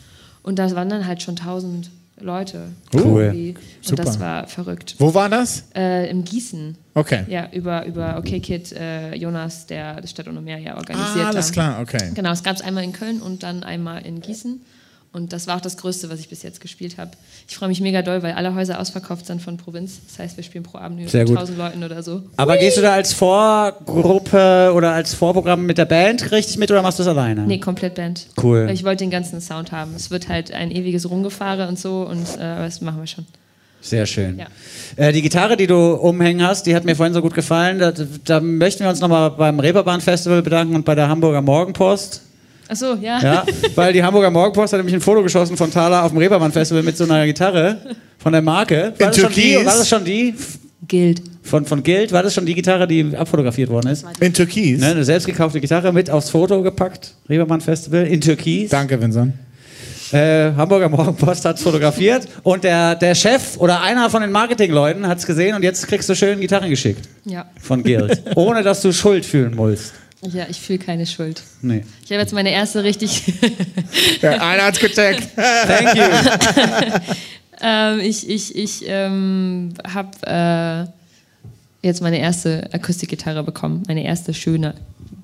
[0.42, 2.70] Und da waren dann halt schon tausend Leute.
[2.94, 3.24] Cool.
[3.24, 3.50] irgendwie.
[3.50, 4.04] Und Super.
[4.04, 4.96] das war verrückt.
[5.00, 5.66] Wo war das?
[5.76, 6.78] Äh, Im Gießen.
[6.94, 7.26] Okay.
[7.28, 11.30] Ja, über, über OK Kid äh, Jonas, der das Stadt ohne Meer ja organisiert Ah,
[11.30, 11.54] alles hat.
[11.54, 12.12] klar, okay.
[12.16, 14.62] Genau, es gab es einmal in Köln und dann einmal in Gießen.
[15.16, 17.12] Und das war auch das Größte, was ich bis jetzt gespielt habe.
[17.48, 20.02] Ich freue mich mega doll, weil alle Häuser ausverkauft sind von Provinz.
[20.10, 21.38] Das heißt, wir spielen pro Abend mit gut.
[21.38, 22.24] 1000 Leuten oder so.
[22.36, 26.82] Aber gehst du da als Vorgruppe oder als Vorprogramm mit der Band richtig mit oder
[26.82, 27.44] machst du das alleine?
[27.48, 28.28] Nee, komplett Band.
[28.44, 28.68] Cool.
[28.68, 29.96] Weil Ich wollte den ganzen Sound haben.
[29.96, 33.26] Es wird halt ein ewiges Rumgefahre und so und äh, aber das machen wir schon.
[33.80, 34.38] Sehr schön.
[34.38, 34.48] Ja.
[34.98, 37.80] Äh, die Gitarre, die du umhängen hast, die hat mir vorhin so gut gefallen.
[37.80, 37.94] Da,
[38.26, 42.22] da möchten wir uns nochmal beim Reeperbahn Festival bedanken und bei der Hamburger Morgenpost.
[42.68, 43.20] Achso, ja.
[43.22, 43.46] Ja,
[43.76, 46.84] weil die Hamburger Morgenpost hat nämlich ein Foto geschossen von Thaler auf dem Reeperbahn Festival
[46.84, 47.78] mit so einer Gitarre
[48.18, 48.94] von der Marke.
[48.98, 49.66] War, In das schon, die, Türkis?
[49.66, 50.34] war das schon die?
[50.88, 51.22] Gilt.
[51.44, 52.12] Von, von Gild?
[52.12, 54.06] War das schon die Gitarre, die abfotografiert worden ist?
[54.20, 54.80] In Türkis.
[54.82, 57.14] Ne, eine selbst gekaufte Gitarre mit aufs Foto gepackt.
[57.30, 58.70] Reeperbahn Festival in Türkis.
[58.72, 59.34] Danke, Vincent.
[60.12, 65.18] Äh, Hamburger Morgenpost hat fotografiert und der, der Chef oder einer von den Marketingleuten hat
[65.18, 67.46] es gesehen und jetzt kriegst du schön Gitarren geschickt Ja.
[67.60, 68.22] von Guild.
[68.36, 69.94] ohne dass du Schuld fühlen musst.
[70.22, 71.44] Ja, ich fühle keine Schuld.
[71.62, 71.84] Nee.
[72.04, 73.24] Ich habe jetzt meine erste richtig.
[74.22, 75.28] Ja, einer hat's gecheckt.
[75.36, 76.04] Thank you.
[77.62, 80.88] ähm, ich ich, ich ähm, habe
[81.84, 83.84] äh, jetzt meine erste Akustikgitarre bekommen.
[83.88, 84.74] Meine erste schöne,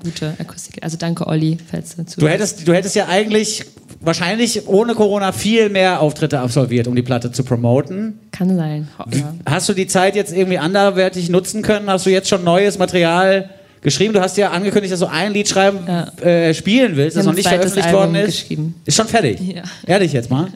[0.04, 0.84] gute Akustik.
[0.84, 3.66] Also danke, Olli, falls du Du hättest, du hättest ja eigentlich
[4.00, 8.20] wahrscheinlich ohne Corona viel mehr Auftritte absolviert, um die Platte zu promoten.
[8.32, 8.88] Kann sein.
[9.12, 9.36] Ja.
[9.46, 11.90] Hast du die Zeit jetzt irgendwie anderweitig nutzen können?
[11.90, 13.50] Hast du jetzt schon neues Material
[13.82, 14.14] geschrieben?
[14.14, 17.48] Du hast ja angekündigt, dass du ein Lied schreiben, äh, spielen willst, das noch nicht
[17.48, 18.42] veröffentlicht worden Album ist.
[18.42, 18.76] geschrieben.
[18.86, 19.40] Ist schon fertig.
[19.40, 19.64] Ja.
[19.86, 20.48] Ehrlich jetzt mal.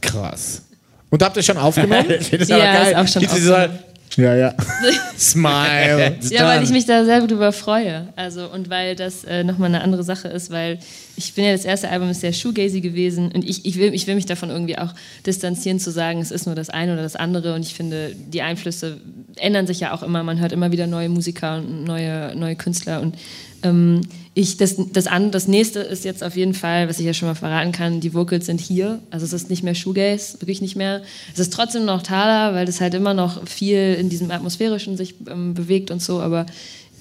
[0.00, 0.62] Krass.
[1.10, 2.06] Und habt ihr schon aufgenommen?
[2.08, 2.86] Das Ja, aber geil.
[2.92, 3.78] ist auch schon aufgenommen.
[4.16, 4.54] Ja, ja.
[5.18, 6.18] Smile.
[6.30, 8.08] Ja, weil ich mich da sehr drüber freue.
[8.16, 10.78] Also, und weil das äh, nochmal eine andere Sache ist, weil
[11.16, 14.06] ich bin ja, das erste Album ist sehr shoegazy gewesen und ich, ich, will, ich
[14.06, 14.92] will mich davon irgendwie auch
[15.24, 18.42] distanzieren, zu sagen, es ist nur das eine oder das andere und ich finde, die
[18.42, 19.00] Einflüsse
[19.36, 20.22] ändern sich ja auch immer.
[20.22, 23.16] Man hört immer wieder neue Musiker und neue, neue Künstler und
[23.62, 24.02] ähm,
[24.38, 27.26] ich, das, das, an, das nächste ist jetzt auf jeden Fall, was ich ja schon
[27.26, 29.00] mal verraten kann, die Vocals sind hier.
[29.10, 31.00] Also es ist nicht mehr Shoegaze, wirklich nicht mehr.
[31.32, 35.14] Es ist trotzdem noch Thaler, weil das halt immer noch viel in diesem Atmosphärischen sich
[35.26, 36.44] ähm, bewegt und so, aber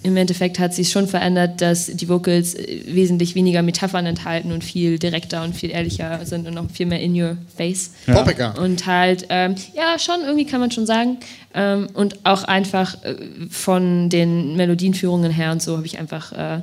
[0.01, 4.63] im Endeffekt hat sich schon verändert, dass die Vocals äh, wesentlich weniger Metaphern enthalten und
[4.63, 7.91] viel direkter und viel ehrlicher sind und noch viel mehr in your face.
[8.07, 8.13] Ja.
[8.13, 8.57] Poppiger.
[8.61, 11.17] Und halt, ähm, ja, schon, irgendwie kann man schon sagen.
[11.53, 13.15] Ähm, und auch einfach äh,
[13.49, 16.61] von den Melodienführungen her und so habe ich einfach, äh,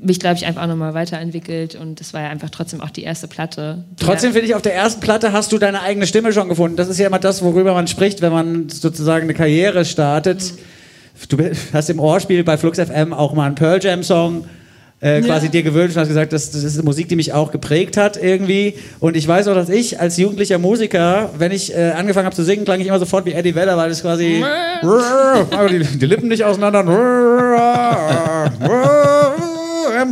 [0.00, 3.02] mich glaube ich einfach auch nochmal weiterentwickelt und das war ja einfach trotzdem auch die
[3.02, 3.84] erste Platte.
[3.98, 6.48] die Trotzdem ja- finde ich, auf der ersten Platte hast du deine eigene Stimme schon
[6.48, 6.76] gefunden.
[6.76, 10.54] Das ist ja immer das, worüber man spricht, wenn man sozusagen eine Karriere startet.
[11.28, 11.36] Du
[11.72, 14.46] hast im Ohrspiel bei Flux FM auch mal einen Pearl Jam Song
[15.02, 17.50] äh, quasi dir gewünscht und hast gesagt, das, das ist eine Musik, die mich auch
[17.50, 18.74] geprägt hat irgendwie.
[19.00, 22.44] Und ich weiß auch, dass ich als jugendlicher Musiker, wenn ich äh, angefangen habe zu
[22.44, 24.44] singen, klang ich immer sofort wie Eddie Vedder, weil das quasi
[25.70, 26.84] die, die Lippen nicht auseinander.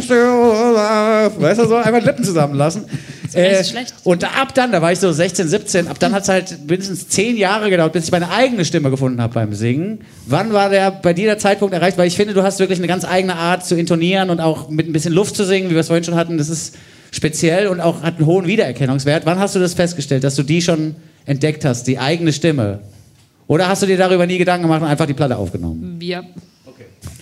[0.09, 2.85] Weißt du so, einfach Lippen zusammenlassen.
[3.33, 3.95] Äh, nicht schlecht.
[4.05, 7.09] und ab dann, da war ich so 16, 17, ab dann hat es halt mindestens
[7.09, 10.01] zehn Jahre gedauert, bis ich meine eigene Stimme gefunden habe beim Singen.
[10.27, 11.97] Wann war der bei dir der Zeitpunkt erreicht?
[11.97, 14.89] Weil ich finde, du hast wirklich eine ganz eigene Art zu intonieren und auch mit
[14.89, 16.39] ein bisschen Luft zu singen, wie wir es vorhin schon hatten.
[16.39, 16.75] Das ist
[17.13, 19.27] speziell und auch hat einen hohen Wiedererkennungswert.
[19.27, 22.81] Wann hast du das festgestellt, dass du die schon entdeckt hast, die eigene Stimme?
[23.47, 25.99] Oder hast du dir darüber nie Gedanken gemacht und einfach die Platte aufgenommen?
[26.01, 26.23] Ja.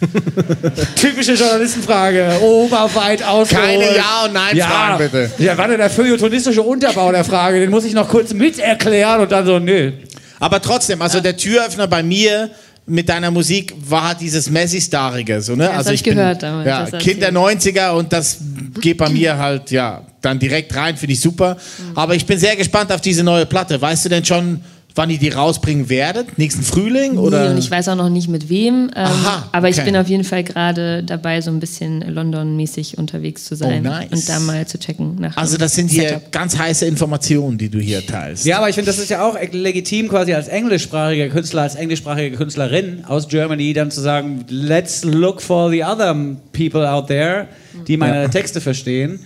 [0.96, 2.38] Typische Journalistenfrage.
[2.40, 3.66] Oberweit ausgeholt.
[3.66, 5.30] Keine Ja- und Nein-Fragen, bitte.
[5.38, 9.32] Ja, warte, der feuilletonistische Unterbau der Frage, den muss ich noch kurz mit erklären und
[9.32, 9.92] dann so, nö.
[10.40, 12.50] Aber trotzdem, also der Türöffner bei mir
[12.86, 15.40] mit deiner Musik war dieses Messi-Starige.
[15.40, 15.64] So, ne?
[15.64, 18.38] das also hab ich bin, gehört damals, Ja, das hast Kind der 90er und das
[18.80, 21.56] geht bei mir halt ja dann direkt rein, finde ich super.
[21.56, 21.98] Mhm.
[21.98, 23.80] Aber ich bin sehr gespannt auf diese neue Platte.
[23.80, 24.60] Weißt du denn schon,
[24.98, 26.36] wann ihr die rausbringen werdet?
[26.38, 27.16] Nächsten Frühling?
[27.16, 27.44] Oder?
[27.44, 28.90] Nee, und ich weiß auch noch nicht mit wem.
[28.94, 29.86] Ähm, Aha, aber ich okay.
[29.86, 34.10] bin auf jeden Fall gerade dabei, so ein bisschen London-mäßig unterwegs zu sein Oh, nice.
[34.10, 36.32] und da mal zu checken nach also das sind hier Setup.
[36.32, 38.44] ganz heiße Informationen, die du hier teilst.
[38.44, 42.36] Ja, aber ich finde, das ist ja auch legitim, quasi als englischsprachiger Künstler, als englischsprachige
[42.36, 46.14] Künstlerin aus Germany dann zu sagen, let's look for the other
[46.52, 47.46] people out there,
[47.86, 49.20] die meine Texte verstehen.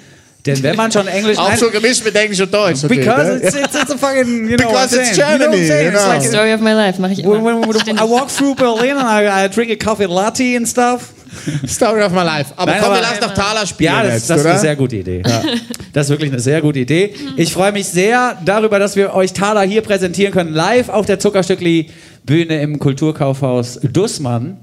[0.45, 1.38] Denn wenn man schon Englisch...
[1.38, 2.82] Auch so gemischt mit Englisch und Deutsch.
[2.84, 3.36] okay, Because ne?
[3.45, 5.40] it's, it's, it's a fucking, you know Because it's saying.
[5.40, 5.68] You know Germany?
[5.68, 6.09] It's genau.
[6.09, 7.34] like- Story of my life mache ich immer.
[7.34, 10.66] When, when, when I walk through Berlin and I, I drink a coffee latte and
[10.66, 11.12] stuff.
[11.66, 12.53] Story of my life.
[12.57, 14.59] Aber Nein, komm, aber- wir lassen doch Thaler spielen Ja, das, jetzt, das ist eine
[14.59, 15.22] sehr gute Idee.
[15.93, 17.14] Das ist wirklich eine sehr gute Idee.
[17.36, 21.18] Ich freue mich sehr darüber, dass wir euch Thaler hier präsentieren können, live auf der
[21.20, 21.88] Zuckerstückli
[22.26, 24.59] Bühne im Kulturkaufhaus Dussmann,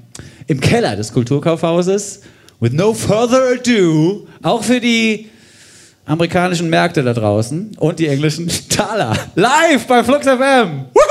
[0.48, 2.22] im Keller des Kulturkaufhauses.
[2.60, 5.30] With no further ado, auch für die
[6.10, 9.14] amerikanischen Märkte da draußen und die englischen Thaler.
[9.36, 10.86] Live bei Flux FM.
[10.94, 11.09] Woohoo!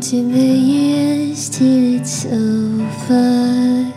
[0.00, 3.92] Counting the years till it's over.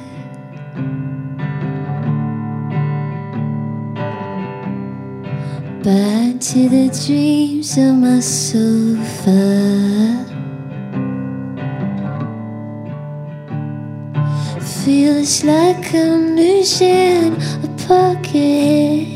[5.82, 9.40] Back to the dreams on my sofa.
[14.84, 17.34] Feels like I'm losing
[17.64, 19.08] a pocket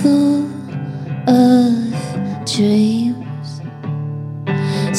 [0.00, 0.48] full
[1.28, 3.17] of dreams.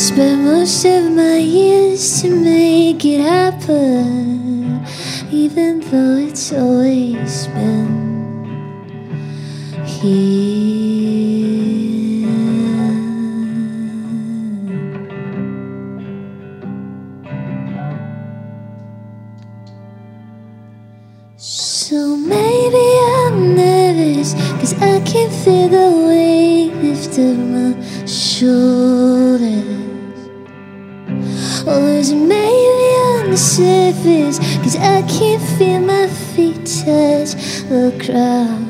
[0.09, 4.83] Spent most of my years to make it happen,
[5.29, 8.43] even though it's always been
[9.85, 10.68] here.
[34.81, 37.35] I can't feel my feet touch
[37.67, 38.68] the ground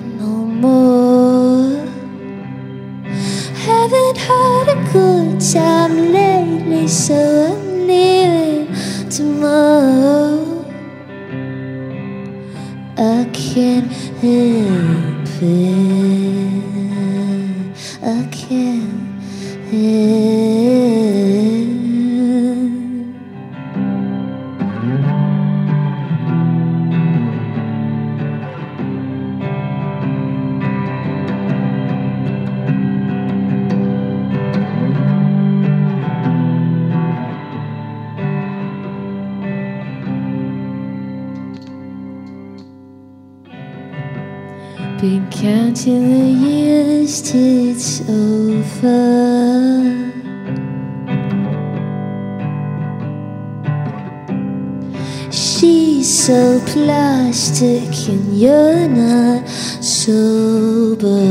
[57.40, 59.48] plastic and you're not
[59.82, 61.24] sober.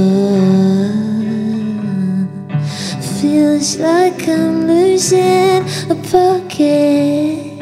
[3.20, 7.60] Feels like I'm losing a pocket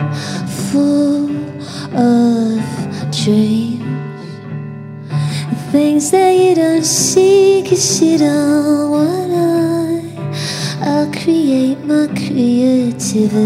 [0.70, 1.28] full
[1.96, 2.60] of
[3.10, 3.82] dreams.
[5.72, 10.02] Things that you don't see cause you don't wanna
[10.82, 13.36] I'll create my creativity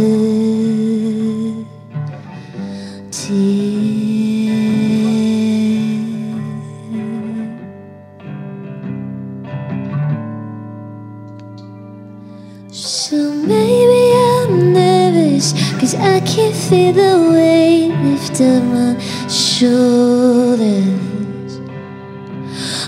[15.95, 18.99] I can't feel the weight lift up my
[19.29, 20.71] shoulders.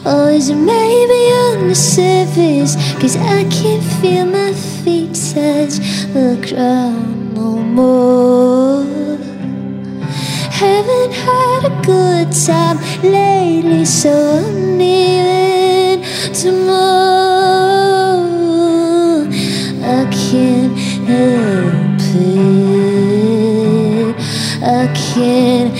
[0.04, 2.76] Or is it maybe on the surface?
[3.00, 5.78] Cause I can't feel my feet touch
[6.12, 8.84] the ground no more.
[10.50, 16.02] Haven't had a good time lately, so I'm leaving
[16.32, 17.42] tomorrow.
[19.82, 20.76] I can't
[21.08, 22.61] help it.
[24.64, 25.74] I can't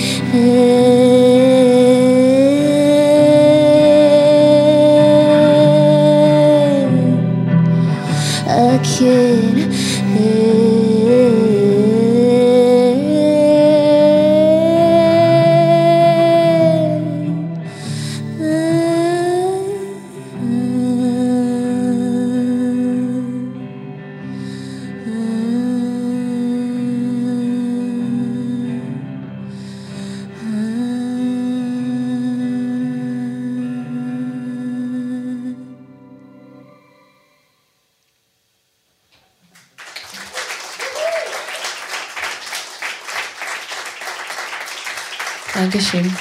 [45.73, 46.13] Dankeschön.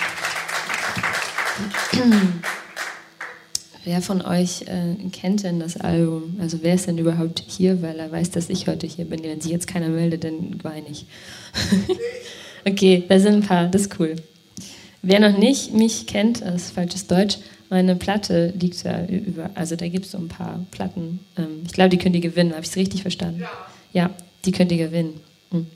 [3.84, 6.38] Wer von euch äh, kennt denn das Album?
[6.40, 9.22] Also wer ist denn überhaupt hier, weil er weiß, dass ich heute hier bin?
[9.24, 11.06] Wenn sich jetzt keiner meldet, dann weine ich.
[12.66, 14.16] okay, da sind ein paar, das ist cool.
[15.02, 19.76] Wer noch nicht mich kennt, das ist falsches Deutsch, meine Platte liegt da über, also
[19.76, 21.20] da gibt es so ein paar Platten.
[21.38, 22.52] Ähm, ich glaube, die könnt ihr gewinnen.
[22.54, 23.42] Habe ich es richtig verstanden?
[23.42, 23.50] Ja.
[23.92, 24.10] ja,
[24.46, 25.20] die könnt ihr gewinnen.
[25.50, 25.68] Hm.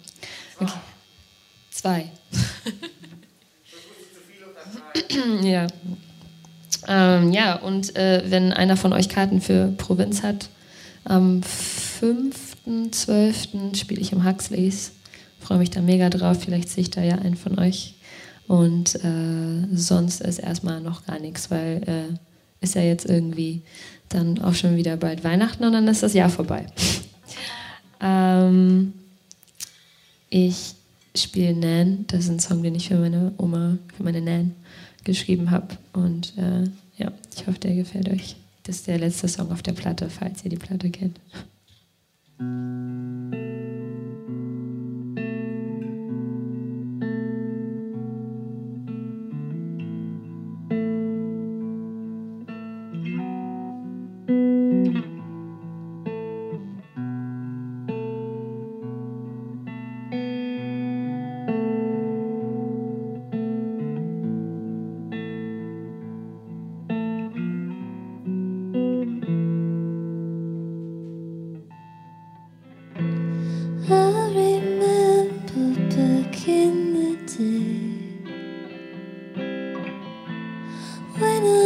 [0.61, 0.79] Okay.
[1.71, 2.05] Zwei.
[5.43, 5.67] ja.
[6.87, 10.49] Ähm, ja, und äh, wenn einer von euch Karten für Provinz hat,
[11.03, 11.41] am
[12.01, 13.75] 5.12.
[13.75, 14.91] spiele ich im Huxleys.
[15.39, 16.41] Freue mich da mega drauf.
[16.43, 17.95] Vielleicht sehe ich da ja einen von euch.
[18.47, 22.05] Und äh, sonst ist erstmal noch gar nichts, weil äh,
[22.61, 23.61] ist ja jetzt irgendwie
[24.09, 26.67] dann auch schon wieder bald Weihnachten und dann ist das Jahr vorbei.
[28.01, 28.93] ähm,
[30.29, 30.75] ich
[31.15, 32.05] spiele Nan.
[32.07, 34.53] Das ist ein Song, den ich für meine Oma, für meine Nan
[35.05, 35.77] geschrieben habe.
[35.93, 36.65] Und äh,
[36.97, 38.35] ja, ich hoffe, der gefällt euch.
[38.63, 41.19] Das ist der letzte Song auf der Platte, falls ihr die Platte kennt.
[81.17, 81.64] When I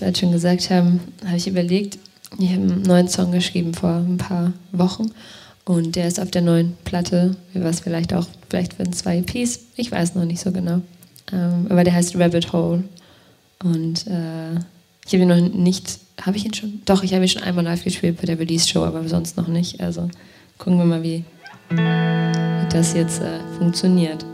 [0.00, 1.98] gerade schon gesagt haben, habe ich überlegt,
[2.38, 5.10] ich habe einen neuen Song geschrieben vor ein paar Wochen
[5.64, 7.36] und der ist auf der neuen Platte.
[7.54, 10.80] Was vielleicht auch, vielleicht werden zwei EPs, ich weiß noch nicht so genau.
[11.32, 12.84] Ähm, aber der heißt Rabbit Hole.
[13.62, 14.54] Und äh,
[15.06, 16.82] ich habe ihn noch nicht, habe ich ihn schon?
[16.84, 19.80] Doch, ich habe ihn schon einmal live gespielt bei der Release-Show, aber sonst noch nicht.
[19.80, 20.08] Also
[20.58, 21.24] gucken wir mal, wie
[22.70, 24.24] das jetzt äh, funktioniert.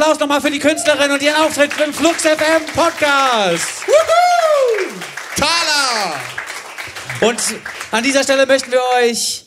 [0.00, 3.66] Applaus nochmal für die Künstlerin und ihren Auftritt im Flux FM Podcast.
[5.36, 6.14] Thala!
[7.20, 7.38] Und
[7.90, 9.44] an dieser Stelle möchten wir euch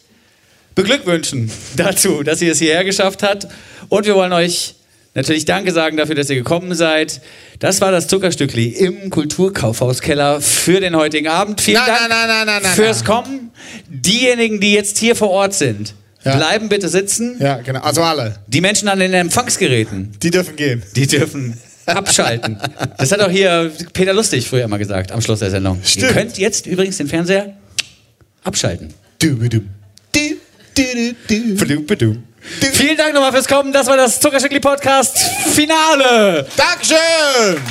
[0.76, 3.48] beglückwünschen dazu, dass ihr es hierher geschafft habt.
[3.90, 4.76] Und wir wollen euch
[5.16, 7.22] natürlich Danke sagen dafür, dass ihr gekommen seid.
[7.58, 11.62] Das war das Zuckerstückli im Kulturkaufhauskeller für den heutigen Abend.
[11.62, 13.04] Vielen Nein, Dank nein, nein, fürs.
[13.04, 13.50] Kommen.
[13.88, 16.38] Diejenigen, die jetzt hier vor Ort sind, Ja.
[16.38, 17.36] bleiben bitte sitzen.
[17.40, 17.82] Ja, genau.
[17.82, 18.36] Also alle.
[18.48, 20.82] Die Menschen an den Empfangsgeräten, Die dürfen gehen.
[20.96, 22.58] die dürfen abschalten.
[22.98, 25.82] Das hat auch hier Peter Lustig früher immer gesagt am Schluss der Sendung.
[25.84, 26.04] Stimmt.
[26.08, 27.54] Ihr könnt jetzt übrigens den Fernseher
[28.44, 28.94] abschalten.
[29.20, 29.60] Du, du,
[31.98, 32.18] du.
[32.74, 33.72] Vielen Dank nochmal fürs Kommen.
[33.74, 35.18] Das war das Zuckerstückli Podcast
[35.54, 36.46] Finale.
[36.56, 37.62] Dankeschön!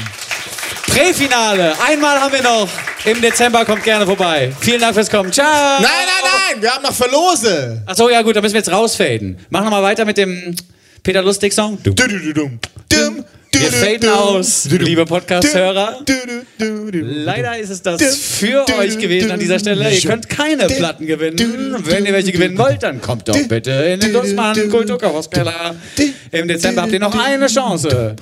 [0.87, 1.75] Präfinale.
[1.89, 2.69] Einmal haben wir noch.
[3.05, 4.53] Im Dezember kommt gerne vorbei.
[4.61, 5.33] Vielen Dank fürs Kommen.
[5.33, 5.47] Ciao.
[5.81, 7.83] Nein, nein, nein, wir haben noch Verlose.
[7.87, 9.39] Achso, ja gut, da müssen wir jetzt rausfaden.
[9.51, 10.55] Machen wir mal weiter mit dem
[11.03, 11.79] Peter Lustig Song.
[11.83, 11.95] Dum,
[13.55, 15.99] Wir faden aus, liebe Podcast-Hörer.
[16.93, 19.91] Leider ist es das für euch gewesen an dieser Stelle.
[19.93, 21.75] Ihr könnt keine Platten gewinnen.
[21.85, 25.75] Wenn ihr welche gewinnen wollt, dann kommt doch bitte in den du- Dussmann du- Kulturkaufhauskeller.
[25.97, 28.15] du- Im Dezember habt ihr noch eine Chance.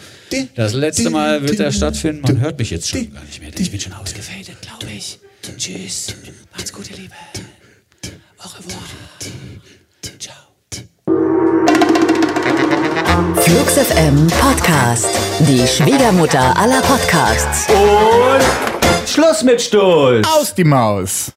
[0.55, 2.23] Das letzte Mal wird er stattfinden.
[2.23, 4.57] Man hört mich jetzt schon gar nicht mehr, denn ich bin schon ausgefadet,
[4.89, 5.19] ich.
[5.57, 6.15] Tschüss.
[6.53, 7.15] Macht's gut, ihr Lieben.
[8.39, 8.83] Au revoir.
[10.19, 10.37] Ciao.
[13.43, 15.07] Flux FM Podcast.
[15.41, 17.67] Die Schwiegermutter aller Podcasts.
[19.07, 20.27] Schluss mit Stolz.
[20.29, 21.33] Aus die Maus.